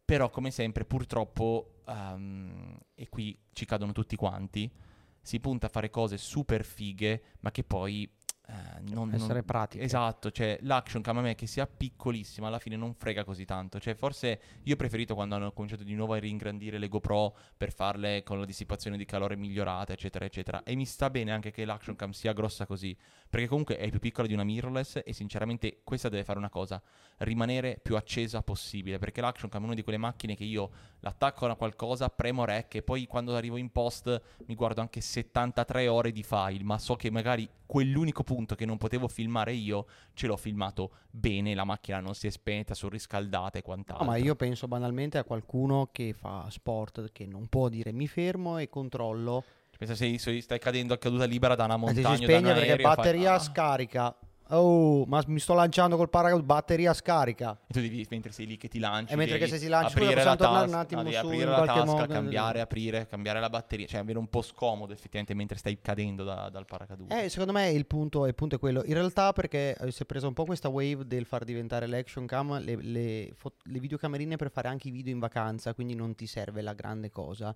Però 0.05 0.29
come 0.29 0.51
sempre 0.51 0.85
purtroppo, 0.85 1.81
ehm, 1.87 2.77
e 2.93 3.09
qui 3.09 3.37
ci 3.53 3.65
cadono 3.65 3.91
tutti 3.91 4.15
quanti, 4.15 4.71
si 5.19 5.39
punta 5.39 5.65
a 5.65 5.69
fare 5.69 5.89
cose 5.89 6.17
super 6.17 6.63
fighe, 6.63 7.21
ma 7.39 7.51
che 7.51 7.63
poi... 7.63 8.09
eh, 8.47 8.81
non, 8.81 9.09
non- 9.09 9.13
Essere 9.13 9.43
pratiche. 9.43 9.83
Esatto, 9.83 10.29
cioè 10.31 10.57
l'action 10.61 11.01
cam 11.01 11.17
a 11.17 11.21
me 11.21 11.35
che 11.35 11.47
sia 11.47 11.65
piccolissima 11.65 12.47
alla 12.47 12.59
fine 12.59 12.75
non 12.75 12.93
frega 12.93 13.23
così 13.23 13.45
tanto. 13.45 13.79
Cioè 13.79 13.95
forse 13.95 14.39
io 14.63 14.73
ho 14.73 14.77
preferito 14.77 15.15
quando 15.15 15.35
hanno 15.35 15.51
cominciato 15.51 15.83
di 15.83 15.95
nuovo 15.95 16.13
a 16.13 16.19
ringrandire 16.19 16.77
le 16.77 16.87
GoPro 16.87 17.35
per 17.57 17.73
farle 17.73 18.23
con 18.23 18.39
la 18.39 18.45
dissipazione 18.45 18.97
di 18.97 19.05
calore 19.05 19.35
migliorata, 19.35 19.93
eccetera, 19.93 20.25
eccetera. 20.25 20.63
E 20.63 20.75
mi 20.75 20.85
sta 20.85 21.09
bene 21.09 21.31
anche 21.31 21.51
che 21.51 21.65
l'action 21.65 21.95
cam 21.95 22.11
sia 22.11 22.33
grossa 22.33 22.65
così, 22.65 22.95
perché 23.29 23.47
comunque 23.47 23.77
è 23.77 23.89
più 23.89 23.99
piccola 23.99 24.27
di 24.27 24.33
una 24.33 24.43
mirrorless 24.43 25.01
e 25.03 25.13
sinceramente 25.13 25.81
questa 25.83 26.09
deve 26.09 26.23
fare 26.23 26.37
una 26.37 26.49
cosa, 26.49 26.81
rimanere 27.17 27.79
più 27.81 27.95
accesa 27.95 28.43
possibile, 28.43 28.99
perché 28.99 29.21
l'action 29.21 29.49
cam 29.49 29.63
è 29.63 29.65
una 29.65 29.73
di 29.73 29.83
quelle 29.83 29.97
macchine 29.97 30.35
che 30.35 30.43
io 30.43 30.69
l'attacco 30.99 31.45
a 31.47 31.55
qualcosa, 31.55 32.09
premo 32.09 32.45
rec 32.45 32.75
e 32.75 32.83
poi 32.83 33.07
quando 33.07 33.35
arrivo 33.35 33.57
in 33.57 33.71
post 33.71 34.21
mi 34.45 34.55
guardo 34.55 34.81
anche 34.81 35.01
73 35.01 35.87
ore 35.87 36.11
di 36.11 36.23
file, 36.23 36.63
ma 36.63 36.77
so 36.77 36.95
che 36.95 37.09
magari 37.09 37.49
quell'unico 37.65 38.23
punto 38.23 38.34
che 38.55 38.65
non 38.65 38.77
potevo 38.77 39.07
filmare 39.07 39.53
io 39.53 39.85
ce 40.13 40.27
l'ho 40.27 40.35
filmato 40.35 40.91
bene, 41.09 41.55
la 41.55 41.63
macchina 41.63 41.99
non 42.01 42.13
si 42.13 42.27
è 42.27 42.29
spenta, 42.29 42.73
surriscaldata 42.73 43.57
e 43.57 43.61
No, 43.61 43.63
quant'altro. 43.63 44.05
ma 44.05 44.17
io 44.17 44.35
penso 44.35 44.67
banalmente 44.67 45.17
a 45.17 45.23
qualcuno 45.23 45.89
che 45.91 46.13
fa 46.13 46.47
sport 46.49 47.11
che 47.11 47.25
non 47.25 47.47
può 47.47 47.69
dire 47.69 47.91
mi 47.91 48.07
fermo 48.07 48.57
e 48.57 48.67
controllo. 48.67 49.43
Pensa 49.77 49.95
se 49.95 50.17
se 50.17 50.41
stai 50.41 50.59
cadendo 50.59 50.93
a 50.93 50.97
caduta 50.97 51.25
libera 51.25 51.55
da 51.55 51.65
una 51.65 51.77
montagna 51.77 51.95
si 51.95 52.01
da 52.01 52.09
un 52.09 52.17
spegne 52.17 52.53
perché 52.53 52.69
aereo, 52.71 52.85
fai- 52.85 52.95
batteria 52.95 53.33
ah. 53.33 53.39
scarica. 53.39 54.17
Oh, 54.49 55.05
ma 55.05 55.23
mi 55.25 55.39
sto 55.39 55.53
lanciando 55.55 55.97
col 55.97 56.09
paracadute, 56.09 56.45
batteria 56.45 56.93
scarica. 56.93 57.59
E 57.65 57.73
tu 57.73 57.79
devi, 57.79 58.05
mentre 58.11 58.31
sei 58.31 58.45
lì 58.45 58.57
che 58.57 58.67
ti 58.67 58.77
lanci, 58.77 59.11
E 59.13 59.15
mentre 59.15 59.47
si 59.47 59.67
lancia, 59.67 59.87
aprire 59.97 60.23
la 60.23 60.35
tornare 60.35 60.65
un 60.65 60.71
tasca, 60.71 60.79
attimo 60.81 61.01
no, 61.01 61.11
su 61.11 61.17
aprire 61.17 61.45
la 61.49 61.65
tasca, 61.65 61.83
modo. 61.85 62.05
cambiare, 62.05 62.61
aprire, 62.61 63.07
cambiare 63.07 63.39
la 63.39 63.49
batteria, 63.49 63.87
cioè 63.87 64.01
avere 64.01 64.19
un 64.19 64.27
po' 64.27 64.43
scomodo 64.43 64.93
effettivamente 64.93 65.33
mentre 65.33 65.57
stai 65.57 65.79
cadendo 65.81 66.23
da- 66.23 66.49
dal 66.49 66.65
paracadute. 66.65 67.23
Eh, 67.23 67.29
secondo 67.29 67.53
me 67.53 67.69
il 67.71 67.87
punto, 67.87 68.27
il 68.27 68.35
punto 68.35 68.55
è 68.55 68.59
quello. 68.59 68.83
In 68.85 68.93
realtà, 68.93 69.33
perché 69.33 69.75
eh, 69.75 69.91
si 69.91 70.03
è 70.03 70.05
presa 70.05 70.27
un 70.27 70.33
po' 70.33 70.45
questa 70.45 70.69
wave 70.69 71.07
del 71.07 71.25
far 71.25 71.43
diventare 71.43 71.87
l'action 71.87 72.27
cam 72.27 72.59
le, 72.61 72.75
le, 72.75 73.31
fo- 73.33 73.55
le 73.63 73.79
videocamerine 73.79 74.35
per 74.35 74.51
fare 74.51 74.67
anche 74.67 74.89
i 74.89 74.91
video 74.91 75.11
in 75.11 75.19
vacanza, 75.19 75.73
quindi 75.73 75.95
non 75.95 76.13
ti 76.13 76.27
serve 76.27 76.61
la 76.61 76.73
grande 76.73 77.09
cosa. 77.09 77.55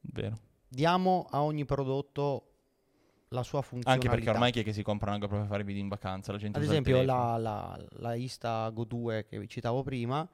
Vero. 0.00 0.36
Diamo 0.68 1.26
a 1.30 1.42
ogni 1.42 1.64
prodotto 1.64 2.51
la 3.32 3.42
sua 3.42 3.58
Anche 3.58 3.70
funzionalità. 3.70 4.10
perché 4.10 4.30
ormai 4.30 4.52
chi 4.52 4.60
è 4.60 4.64
che 4.64 4.72
si 4.72 4.82
compra 4.82 5.10
una 5.10 5.18
GoPro 5.18 5.38
per 5.38 5.46
fare 5.46 5.64
video 5.64 5.82
in 5.82 5.88
vacanza? 5.88 6.32
La 6.32 6.38
gente 6.38 6.58
Ad 6.58 6.64
esempio, 6.64 7.02
la, 7.02 7.36
la, 7.36 7.86
la 7.98 8.14
Insta 8.14 8.68
Go 8.70 8.84
2 8.84 9.24
che 9.26 9.38
vi 9.38 9.48
citavo 9.48 9.82
prima 9.82 10.28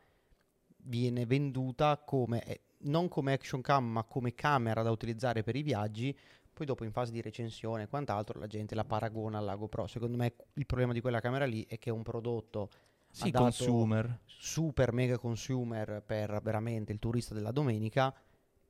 viene 0.82 1.26
venduta 1.26 1.98
come 1.98 2.42
eh, 2.44 2.60
non 2.80 3.08
come 3.08 3.32
action 3.32 3.60
cam, 3.60 3.84
ma 3.84 4.04
come 4.04 4.34
camera 4.34 4.82
da 4.82 4.90
utilizzare 4.90 5.42
per 5.42 5.56
i 5.56 5.62
viaggi. 5.62 6.16
Poi 6.52 6.66
dopo 6.66 6.84
in 6.84 6.90
fase 6.92 7.12
di 7.12 7.20
recensione 7.20 7.84
e 7.84 7.88
quant'altro 7.88 8.38
la 8.38 8.46
gente 8.48 8.74
la 8.74 8.84
paragona 8.84 9.38
alla 9.38 9.54
GoPro. 9.54 9.86
Secondo 9.86 10.16
me 10.16 10.34
il 10.54 10.66
problema 10.66 10.92
di 10.92 11.00
quella 11.00 11.20
camera 11.20 11.44
lì 11.44 11.64
è 11.68 11.78
che 11.78 11.90
è 11.90 11.92
un 11.92 12.02
prodotto 12.02 12.68
Sì, 13.10 13.30
consumer. 13.30 14.20
super 14.24 14.92
mega 14.92 15.18
consumer 15.18 16.02
per 16.04 16.40
veramente 16.42 16.92
il 16.92 16.98
turista 16.98 17.32
della 17.34 17.52
domenica. 17.52 18.12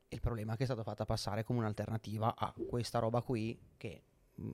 Il 0.09 0.19
problema 0.19 0.53
è 0.53 0.55
che 0.55 0.63
è 0.63 0.65
stata 0.65 0.83
fatta 0.83 1.05
passare 1.05 1.43
come 1.43 1.59
un'alternativa 1.59 2.35
a 2.35 2.53
questa 2.67 2.99
roba 2.99 3.21
qui 3.21 3.59
che 3.77 4.03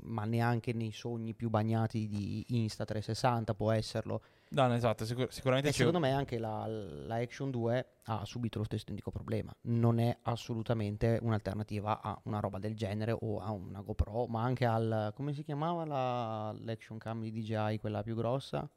ma 0.03 0.25
neanche 0.25 0.73
nei 0.73 0.91
sogni 0.91 1.33
più 1.33 1.49
bagnati 1.49 2.07
di 2.07 2.43
Insta 2.49 2.85
360 2.85 3.53
può 3.53 3.71
esserlo. 3.71 4.21
No, 4.49 4.67
no, 4.67 4.75
esatto, 4.75 5.05
sicur- 5.05 5.31
sicuramente 5.31 5.69
E 5.69 5.71
c'è 5.71 5.77
secondo 5.77 5.99
me 5.99 6.11
anche 6.11 6.37
la, 6.37 6.65
la 6.67 7.15
Action 7.15 7.51
2 7.51 7.85
ha 8.03 8.23
subito 8.25 8.59
lo 8.59 8.65
stesso 8.65 8.83
identico 8.83 9.11
problema. 9.11 9.53
Non 9.61 9.99
è 9.99 10.17
assolutamente 10.23 11.19
un'alternativa 11.21 12.01
a 12.01 12.19
una 12.23 12.39
roba 12.39 12.59
del 12.59 12.75
genere 12.75 13.15
o 13.19 13.39
a 13.39 13.51
una 13.51 13.81
GoPro, 13.81 14.27
ma 14.27 14.43
anche 14.43 14.65
al... 14.65 15.11
come 15.15 15.33
si 15.33 15.43
chiamava 15.43 15.85
la, 15.85 16.55
l'Action 16.59 16.97
Cam 16.97 17.21
di 17.21 17.31
DJI, 17.31 17.79
quella 17.79 18.03
più 18.03 18.15
grossa? 18.15 18.69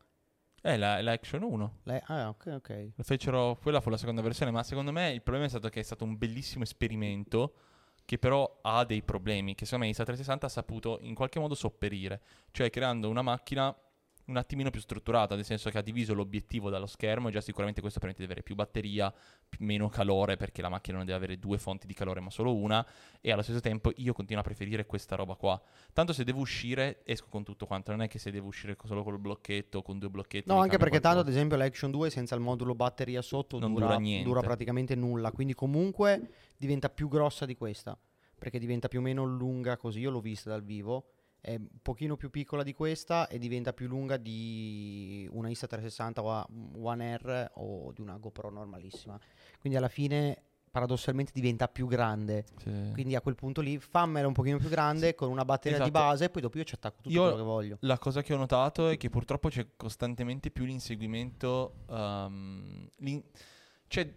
Eh, 0.60 0.76
la, 0.76 1.00
la 1.02 1.12
Action 1.12 1.42
1. 1.42 1.72
Le- 1.84 2.02
ah, 2.06 2.28
ok, 2.28 2.52
ok. 2.56 2.88
Lo 2.96 3.04
fecero, 3.04 3.58
quella 3.62 3.80
fu 3.80 3.90
la 3.90 3.96
seconda 3.96 4.22
versione, 4.22 4.50
ma 4.50 4.62
secondo 4.62 4.90
me 4.90 5.12
il 5.12 5.22
problema 5.22 5.46
è 5.46 5.50
stato 5.50 5.68
che 5.68 5.80
è 5.80 5.84
stato 5.84 6.04
un 6.04 6.18
bellissimo 6.18 6.64
esperimento 6.64 7.52
che 8.08 8.16
però 8.16 8.60
ha 8.62 8.86
dei 8.86 9.02
problemi, 9.02 9.54
che 9.54 9.66
secondo 9.66 9.84
me 9.84 9.90
Insta 9.90 10.02
360 10.02 10.46
ha 10.46 10.48
saputo 10.48 10.98
in 11.02 11.14
qualche 11.14 11.38
modo 11.38 11.54
sopperire, 11.54 12.22
cioè 12.52 12.70
creando 12.70 13.10
una 13.10 13.20
macchina 13.20 13.76
un 14.28 14.36
attimino 14.36 14.70
più 14.70 14.80
strutturata, 14.80 15.34
nel 15.34 15.44
senso 15.44 15.70
che 15.70 15.78
ha 15.78 15.82
diviso 15.82 16.14
l'obiettivo 16.14 16.70
dallo 16.70 16.86
schermo 16.86 17.28
e 17.28 17.32
già 17.32 17.40
sicuramente 17.40 17.80
questo 17.80 17.98
permette 17.98 18.20
di 18.22 18.26
avere 18.26 18.42
più 18.42 18.54
batteria, 18.54 19.12
più- 19.48 19.64
meno 19.64 19.88
calore, 19.88 20.36
perché 20.36 20.62
la 20.62 20.68
macchina 20.68 20.96
non 20.98 21.06
deve 21.06 21.16
avere 21.16 21.38
due 21.38 21.58
fonti 21.58 21.86
di 21.86 21.94
calore 21.94 22.20
ma 22.20 22.30
solo 22.30 22.54
una, 22.54 22.86
e 23.20 23.32
allo 23.32 23.42
stesso 23.42 23.60
tempo 23.60 23.90
io 23.96 24.12
continuo 24.12 24.40
a 24.42 24.44
preferire 24.44 24.86
questa 24.86 25.16
roba 25.16 25.34
qua. 25.34 25.60
Tanto 25.92 26.12
se 26.12 26.24
devo 26.24 26.40
uscire 26.40 27.00
esco 27.04 27.26
con 27.28 27.42
tutto 27.42 27.66
quanto, 27.66 27.90
non 27.90 28.02
è 28.02 28.08
che 28.08 28.18
se 28.18 28.30
devo 28.30 28.48
uscire 28.48 28.76
solo 28.84 29.02
col 29.02 29.18
blocchetto, 29.18 29.82
con 29.82 29.98
due 29.98 30.10
blocchetti... 30.10 30.48
No, 30.48 30.60
anche 30.60 30.76
perché 30.76 31.00
tanto 31.00 31.20
ad 31.20 31.24
qualcosa. 31.24 31.36
esempio 31.36 31.56
l'Action 31.56 31.90
2 31.90 32.10
senza 32.10 32.34
il 32.34 32.40
modulo 32.42 32.74
batteria 32.74 33.22
sotto 33.22 33.58
Non 33.58 33.72
dura, 33.72 33.86
dura 33.86 33.98
niente. 33.98 34.28
dura 34.28 34.40
praticamente 34.40 34.94
nulla, 34.94 35.32
quindi 35.32 35.54
comunque 35.54 36.30
diventa 36.56 36.90
più 36.90 37.08
grossa 37.08 37.46
di 37.46 37.56
questa, 37.56 37.98
perché 38.38 38.58
diventa 38.58 38.88
più 38.88 38.98
o 38.98 39.02
meno 39.02 39.24
lunga 39.24 39.76
così, 39.78 40.00
io 40.00 40.10
l'ho 40.10 40.20
vista 40.20 40.50
dal 40.50 40.62
vivo, 40.62 41.12
è 41.40 41.54
un 41.54 41.68
pochino 41.82 42.16
più 42.16 42.30
piccola 42.30 42.62
di 42.62 42.72
questa 42.72 43.28
e 43.28 43.38
diventa 43.38 43.72
più 43.72 43.86
lunga 43.86 44.16
di 44.16 45.28
una 45.32 45.48
Insta 45.48 45.66
360 45.66 46.22
o 46.22 46.30
a- 46.32 46.46
One 46.80 47.16
R 47.16 47.50
o 47.54 47.92
di 47.92 48.00
una 48.00 48.16
GoPro 48.18 48.50
normalissima. 48.50 49.18
Quindi 49.60 49.78
alla 49.78 49.88
fine 49.88 50.42
paradossalmente 50.70 51.32
diventa 51.34 51.66
più 51.66 51.86
grande. 51.86 52.44
Sì. 52.58 52.90
Quindi 52.92 53.14
a 53.14 53.20
quel 53.22 53.34
punto 53.34 53.60
lì 53.60 53.78
fammela 53.78 54.26
un 54.26 54.34
pochino 54.34 54.58
più 54.58 54.68
grande 54.68 55.14
con 55.14 55.30
una 55.30 55.44
batteria 55.44 55.78
di 55.78 55.84
Esatto. 55.84 55.98
base 56.04 56.24
e 56.26 56.30
poi 56.30 56.42
dopo 56.42 56.58
io 56.58 56.64
ci 56.64 56.74
attacco 56.74 56.96
tutto 57.02 57.08
Io- 57.14 57.22
quello 57.22 57.36
che 57.36 57.42
voglio. 57.42 57.76
La 57.80 57.98
cosa 57.98 58.22
che 58.22 58.34
ho 58.34 58.36
notato 58.36 58.88
è 58.88 58.96
che 58.98 59.08
purtroppo 59.08 59.48
c'è 59.48 59.66
costantemente 59.76 60.50
più 60.50 60.64
l'inseguimento. 60.64 61.84
ehm, 61.88 62.88
l'in- 62.98 63.24
cioè, 63.86 64.12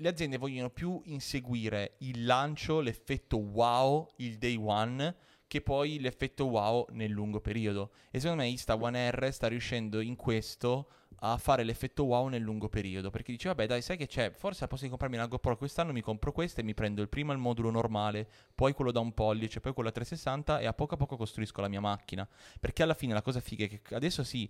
le 0.00 0.08
aziende 0.08 0.36
vogliono 0.36 0.70
più 0.70 1.00
inseguire 1.04 1.94
il 1.98 2.24
lancio, 2.24 2.80
l'effetto 2.80 3.36
wow, 3.38 4.06
il 4.16 4.36
day 4.38 4.56
one, 4.56 5.14
che 5.48 5.62
poi 5.62 5.98
l'effetto 5.98 6.44
wow 6.44 6.86
nel 6.90 7.10
lungo 7.10 7.40
periodo. 7.40 7.90
E 8.10 8.20
secondo 8.20 8.42
me 8.42 8.48
Insta 8.48 8.76
One 8.76 9.10
R 9.10 9.32
sta 9.32 9.48
riuscendo 9.48 10.00
in 10.00 10.14
questo 10.14 10.88
a 11.20 11.36
fare 11.38 11.64
l'effetto 11.64 12.04
wow 12.04 12.28
nel 12.28 12.42
lungo 12.42 12.68
periodo. 12.68 13.10
Perché 13.10 13.32
dice, 13.32 13.48
vabbè, 13.48 13.66
dai, 13.66 13.82
sai 13.82 13.96
che 13.96 14.06
c'è? 14.06 14.30
Forse 14.30 14.62
al 14.62 14.68
posto 14.68 14.84
di 14.84 14.90
comprarmi 14.90 15.16
una 15.16 15.26
GoPro 15.26 15.56
quest'anno 15.56 15.92
mi 15.92 16.02
compro 16.02 16.32
questa 16.32 16.60
e 16.60 16.64
mi 16.64 16.74
prendo 16.74 17.00
il 17.00 17.08
prima 17.08 17.32
il 17.32 17.38
modulo 17.38 17.70
normale, 17.70 18.28
poi 18.54 18.74
quello 18.74 18.92
da 18.92 19.00
un 19.00 19.12
pollice, 19.14 19.60
poi 19.60 19.72
quello 19.72 19.88
a 19.88 19.92
360 19.92 20.60
e 20.60 20.66
a 20.66 20.74
poco 20.74 20.94
a 20.94 20.96
poco 20.98 21.16
costruisco 21.16 21.62
la 21.62 21.68
mia 21.68 21.80
macchina. 21.80 22.28
Perché 22.60 22.82
alla 22.82 22.94
fine 22.94 23.14
la 23.14 23.22
cosa 23.22 23.40
figa 23.40 23.64
è 23.64 23.68
che 23.68 23.94
adesso 23.94 24.22
sì, 24.22 24.48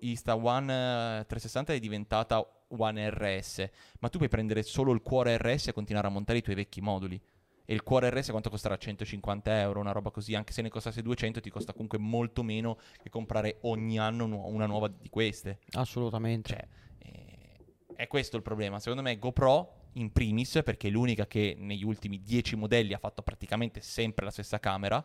Insta 0.00 0.36
One 0.36 1.20
eh, 1.20 1.26
360 1.26 1.72
è 1.72 1.78
diventata 1.80 2.48
One 2.68 3.10
RS, 3.10 3.68
ma 3.98 4.08
tu 4.08 4.18
puoi 4.18 4.30
prendere 4.30 4.62
solo 4.62 4.92
il 4.92 5.02
cuore 5.02 5.36
RS 5.36 5.68
e 5.68 5.72
continuare 5.72 6.06
a 6.06 6.10
montare 6.10 6.38
i 6.38 6.42
tuoi 6.42 6.54
vecchi 6.54 6.80
moduli. 6.80 7.20
E 7.68 7.74
il 7.74 7.82
cuore 7.82 8.10
RS 8.10 8.30
quanto 8.30 8.48
costerà? 8.48 8.76
150 8.76 9.60
euro, 9.60 9.80
una 9.80 9.90
roba 9.90 10.10
così, 10.10 10.34
anche 10.34 10.52
se 10.52 10.62
ne 10.62 10.68
costasse 10.68 11.02
200 11.02 11.40
ti 11.40 11.50
costa 11.50 11.72
comunque 11.72 11.98
molto 11.98 12.42
meno 12.44 12.78
che 13.02 13.10
comprare 13.10 13.58
ogni 13.62 13.98
anno 13.98 14.26
nu- 14.26 14.46
una 14.46 14.66
nuova 14.66 14.88
di 14.88 15.08
queste. 15.08 15.58
Assolutamente. 15.72 16.48
Cioè, 16.50 16.68
eh, 16.98 17.94
è 17.96 18.06
questo 18.06 18.36
il 18.36 18.42
problema. 18.42 18.78
Secondo 18.78 19.02
me 19.02 19.18
GoPro 19.18 19.88
in 19.94 20.12
primis, 20.12 20.60
perché 20.64 20.88
è 20.88 20.90
l'unica 20.90 21.26
che 21.26 21.56
negli 21.58 21.84
ultimi 21.84 22.22
10 22.22 22.54
modelli 22.54 22.92
ha 22.92 22.98
fatto 22.98 23.22
praticamente 23.22 23.80
sempre 23.80 24.24
la 24.24 24.30
stessa 24.30 24.60
camera, 24.60 25.04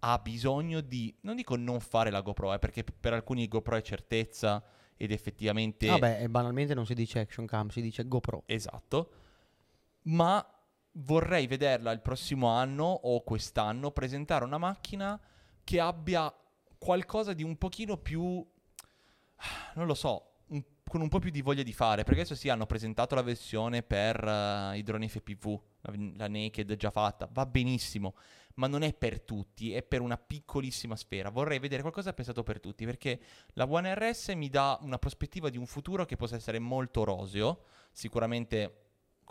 ha 0.00 0.18
bisogno 0.18 0.80
di, 0.80 1.14
non 1.20 1.36
dico 1.36 1.54
non 1.54 1.78
fare 1.78 2.10
la 2.10 2.20
GoPro, 2.20 2.52
eh, 2.52 2.58
perché 2.58 2.82
per 2.82 3.12
alcuni 3.12 3.46
GoPro 3.46 3.76
è 3.76 3.82
certezza 3.82 4.62
ed 4.96 5.12
effettivamente... 5.12 5.86
Vabbè, 5.86 6.26
banalmente 6.28 6.74
non 6.74 6.84
si 6.84 6.94
dice 6.94 7.20
action 7.20 7.46
cam, 7.46 7.68
si 7.68 7.80
dice 7.80 8.06
GoPro. 8.08 8.42
Esatto. 8.46 9.10
Ma 10.02 10.44
vorrei 10.92 11.46
vederla 11.46 11.90
il 11.92 12.00
prossimo 12.00 12.48
anno 12.48 12.84
o 12.84 13.22
quest'anno 13.22 13.90
presentare 13.90 14.44
una 14.44 14.58
macchina 14.58 15.20
che 15.64 15.80
abbia 15.80 16.32
qualcosa 16.78 17.32
di 17.32 17.42
un 17.42 17.56
pochino 17.56 17.96
più 17.96 18.44
non 19.74 19.86
lo 19.86 19.94
so, 19.94 20.30
un- 20.48 20.62
con 20.86 21.00
un 21.00 21.08
po' 21.08 21.18
più 21.18 21.30
di 21.30 21.42
voglia 21.42 21.62
di 21.62 21.72
fare, 21.72 22.04
perché 22.04 22.20
adesso 22.20 22.34
sì 22.34 22.48
hanno 22.48 22.66
presentato 22.66 23.14
la 23.14 23.22
versione 23.22 23.82
per 23.82 24.22
eh, 24.22 24.78
i 24.78 24.82
droni 24.82 25.08
FPV, 25.08 25.60
la, 25.82 25.92
la 26.16 26.28
naked 26.28 26.76
già 26.76 26.90
fatta, 26.90 27.28
va 27.30 27.46
benissimo, 27.46 28.14
ma 28.54 28.66
non 28.66 28.82
è 28.82 28.92
per 28.92 29.20
tutti, 29.20 29.72
è 29.72 29.82
per 29.82 30.00
una 30.00 30.18
piccolissima 30.18 30.96
sfera. 30.96 31.30
Vorrei 31.30 31.58
vedere 31.58 31.82
qualcosa 31.82 32.12
pensato 32.12 32.42
per 32.42 32.60
tutti, 32.60 32.84
perché 32.84 33.20
la 33.54 33.66
One 33.68 33.94
RS 33.94 34.28
mi 34.30 34.48
dà 34.48 34.78
una 34.82 34.98
prospettiva 34.98 35.48
di 35.48 35.58
un 35.58 35.66
futuro 35.66 36.04
che 36.04 36.16
possa 36.16 36.36
essere 36.36 36.58
molto 36.58 37.04
roseo, 37.04 37.64
sicuramente 37.90 38.81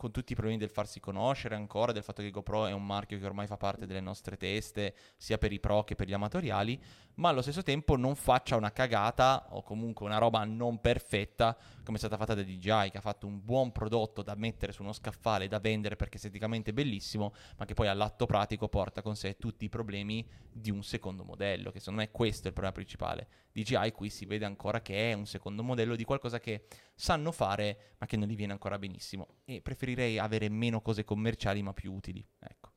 con 0.02 0.10
tutti 0.10 0.32
i 0.32 0.36
problemi 0.36 0.58
del 0.58 0.72
farsi 0.72 1.00
conoscere 1.00 1.54
ancora, 1.54 1.92
del 1.92 2.02
fatto 2.02 2.24
che 2.24 2.32
GoPro 2.32 2.66
è 2.66 2.72
un 2.72 2.84
marchio 2.84 3.20
che 3.20 3.26
ormai 3.28 3.46
fa 3.46 3.58
parte 3.58 3.86
delle 3.86 4.02
nostre 4.02 4.36
teste, 4.36 4.96
sia 5.16 5.38
per 5.38 5.52
i 5.52 5.60
pro 5.60 5.84
che 5.84 5.94
per 5.94 6.08
gli 6.08 6.14
amatoriali, 6.14 6.82
ma 7.16 7.30
allo 7.30 7.44
stesso 7.44 7.62
tempo 7.62 7.96
non 7.96 8.16
faccia 8.16 8.56
una 8.56 8.72
cagata 8.72 9.50
o 9.52 9.62
comunque 9.62 10.08
una 10.08 10.18
roba 10.18 10.44
non 10.44 10.82
perfetta 10.82 11.56
come 11.84 11.98
è 11.98 12.00
stata 12.00 12.18
fatta 12.18 12.34
da 12.34 12.42
DJI, 12.42 12.90
che 12.90 12.98
ha 12.98 13.02
fatto 13.02 13.28
un 13.28 13.44
buon 13.44 13.72
prodotto 13.72 14.24
da 14.24 14.34
mettere 14.34 14.72
su 14.72 14.82
uno 14.82 14.92
scaffale, 14.92 15.48
da 15.48 15.60
vendere 15.60 15.96
perché 15.96 16.18
esteticamente 16.18 16.72
è 16.72 16.74
bellissimo, 16.74 17.34
ma 17.58 17.66
che 17.66 17.76
poi 17.76 17.88
all'atto 17.88 18.26
pratico 18.26 18.70
porta 18.70 19.04
con 19.04 19.16
sé 19.16 19.38
tutti 19.38 19.66
i 19.66 19.70
problemi 19.70 20.28
di 20.52 20.72
un 20.72 20.84
secondo 20.84 21.24
modello, 21.24 21.70
che 21.70 21.78
secondo 21.78 22.02
me 22.02 22.10
questo 22.10 22.46
è 22.46 22.48
il 22.48 22.54
problema 22.54 22.74
principale. 22.74 23.28
DJI 23.52 23.92
qui 23.92 24.10
si 24.10 24.26
vede 24.26 24.46
ancora 24.46 24.82
che 24.82 25.12
è 25.12 25.14
un 25.14 25.26
secondo 25.26 25.62
modello 25.62 25.96
di 25.96 26.06
qualcosa 26.06 26.40
che 26.40 26.66
sanno 27.02 27.32
fare, 27.32 27.96
ma 27.98 28.06
che 28.06 28.16
non 28.16 28.28
gli 28.28 28.36
viene 28.36 28.54
ancora 28.54 28.78
benissimo. 28.78 29.28
E 29.46 29.62
preferirei 29.62 30.20
avere 30.20 30.50
meno 30.50 30.82
cose 30.82 31.04
commerciali, 31.04 31.64
ma 31.64 31.74
più 31.74 31.92
utili. 31.92 32.24
Ecco. 32.40 32.70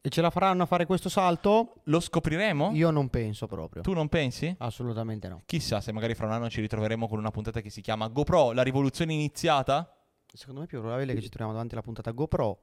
E 0.00 0.08
ce 0.08 0.20
la 0.20 0.30
faranno 0.30 0.64
a 0.64 0.66
fare 0.66 0.84
questo 0.84 1.08
salto? 1.08 1.80
Lo 1.84 2.00
scopriremo? 2.00 2.72
Io 2.72 2.90
non 2.90 3.08
penso 3.08 3.46
proprio. 3.46 3.82
Tu 3.82 3.92
non 3.92 4.08
pensi? 4.08 4.54
Assolutamente 4.58 5.28
no. 5.28 5.42
Chissà 5.46 5.80
se 5.80 5.92
magari 5.92 6.14
fra 6.14 6.26
un 6.26 6.32
anno 6.32 6.50
ci 6.50 6.60
ritroveremo 6.60 7.08
con 7.08 7.18
una 7.18 7.30
puntata 7.30 7.60
che 7.60 7.70
si 7.70 7.80
chiama 7.80 8.08
GoPro, 8.08 8.52
la 8.52 8.62
rivoluzione 8.62 9.12
iniziata? 9.12 9.96
Secondo 10.26 10.60
me 10.60 10.66
è 10.66 10.68
più 10.68 10.80
probabile 10.80 11.14
che 11.14 11.22
ci 11.22 11.28
troviamo 11.28 11.52
davanti 11.52 11.74
alla 11.74 11.82
puntata 11.82 12.10
GoPro 12.10 12.60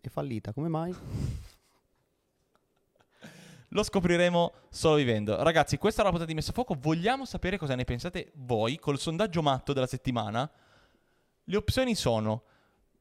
è 0.00 0.08
fallita. 0.08 0.52
Come 0.52 0.68
mai? 0.68 0.94
Lo 3.74 3.82
scopriremo 3.82 4.52
solo 4.70 4.94
vivendo. 4.94 5.42
Ragazzi, 5.42 5.78
questa 5.78 6.00
è 6.00 6.04
la 6.04 6.10
puntata 6.10 6.30
di 6.30 6.36
Messa 6.36 6.50
a 6.50 6.54
Fuoco. 6.54 6.76
Vogliamo 6.78 7.24
sapere 7.24 7.58
cosa 7.58 7.74
ne 7.74 7.82
pensate 7.82 8.30
voi 8.36 8.78
col 8.78 9.00
sondaggio 9.00 9.42
matto 9.42 9.72
della 9.72 9.88
settimana? 9.88 10.48
Le 11.42 11.56
opzioni 11.56 11.96
sono: 11.96 12.44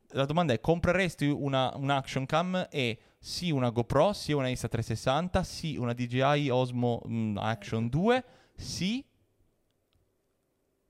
la 0.09 0.25
domanda 0.25 0.51
è: 0.51 0.59
compreresti 0.59 1.27
una, 1.27 1.71
un 1.75 1.91
action 1.91 2.25
cam? 2.25 2.67
E 2.71 2.97
sì, 3.19 3.51
una 3.51 3.69
GoPro, 3.69 4.13
sì, 4.13 4.31
una 4.31 4.47
Insta360, 4.47 5.41
sì, 5.41 5.77
una 5.77 5.93
DJI 5.93 6.49
Osmo 6.49 7.03
mm, 7.07 7.37
Action 7.37 7.87
2, 7.87 8.25
sì, 8.55 9.05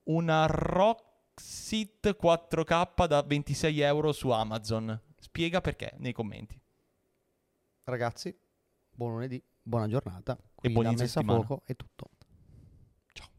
una 0.03 0.45
Roxit 0.45 2.17
4K 2.21 3.05
da 3.05 3.21
26 3.21 3.81
euro 3.81 4.13
su 4.13 4.29
Amazon. 4.29 4.97
Spiega 5.19 5.59
perché 5.59 5.93
nei 5.97 6.13
commenti. 6.13 6.57
Ragazzi, 7.83 8.33
buon 8.91 9.11
lunedì, 9.11 9.43
buona 9.63 9.87
giornata. 9.87 10.37
Qui 10.53 10.69
e 10.69 10.71
buona 10.71 10.91
messa 10.91 11.21
a 11.21 11.23
fuoco 11.23 11.61
è 11.65 11.75
tutto. 11.75 12.09
Ciao. 13.13 13.29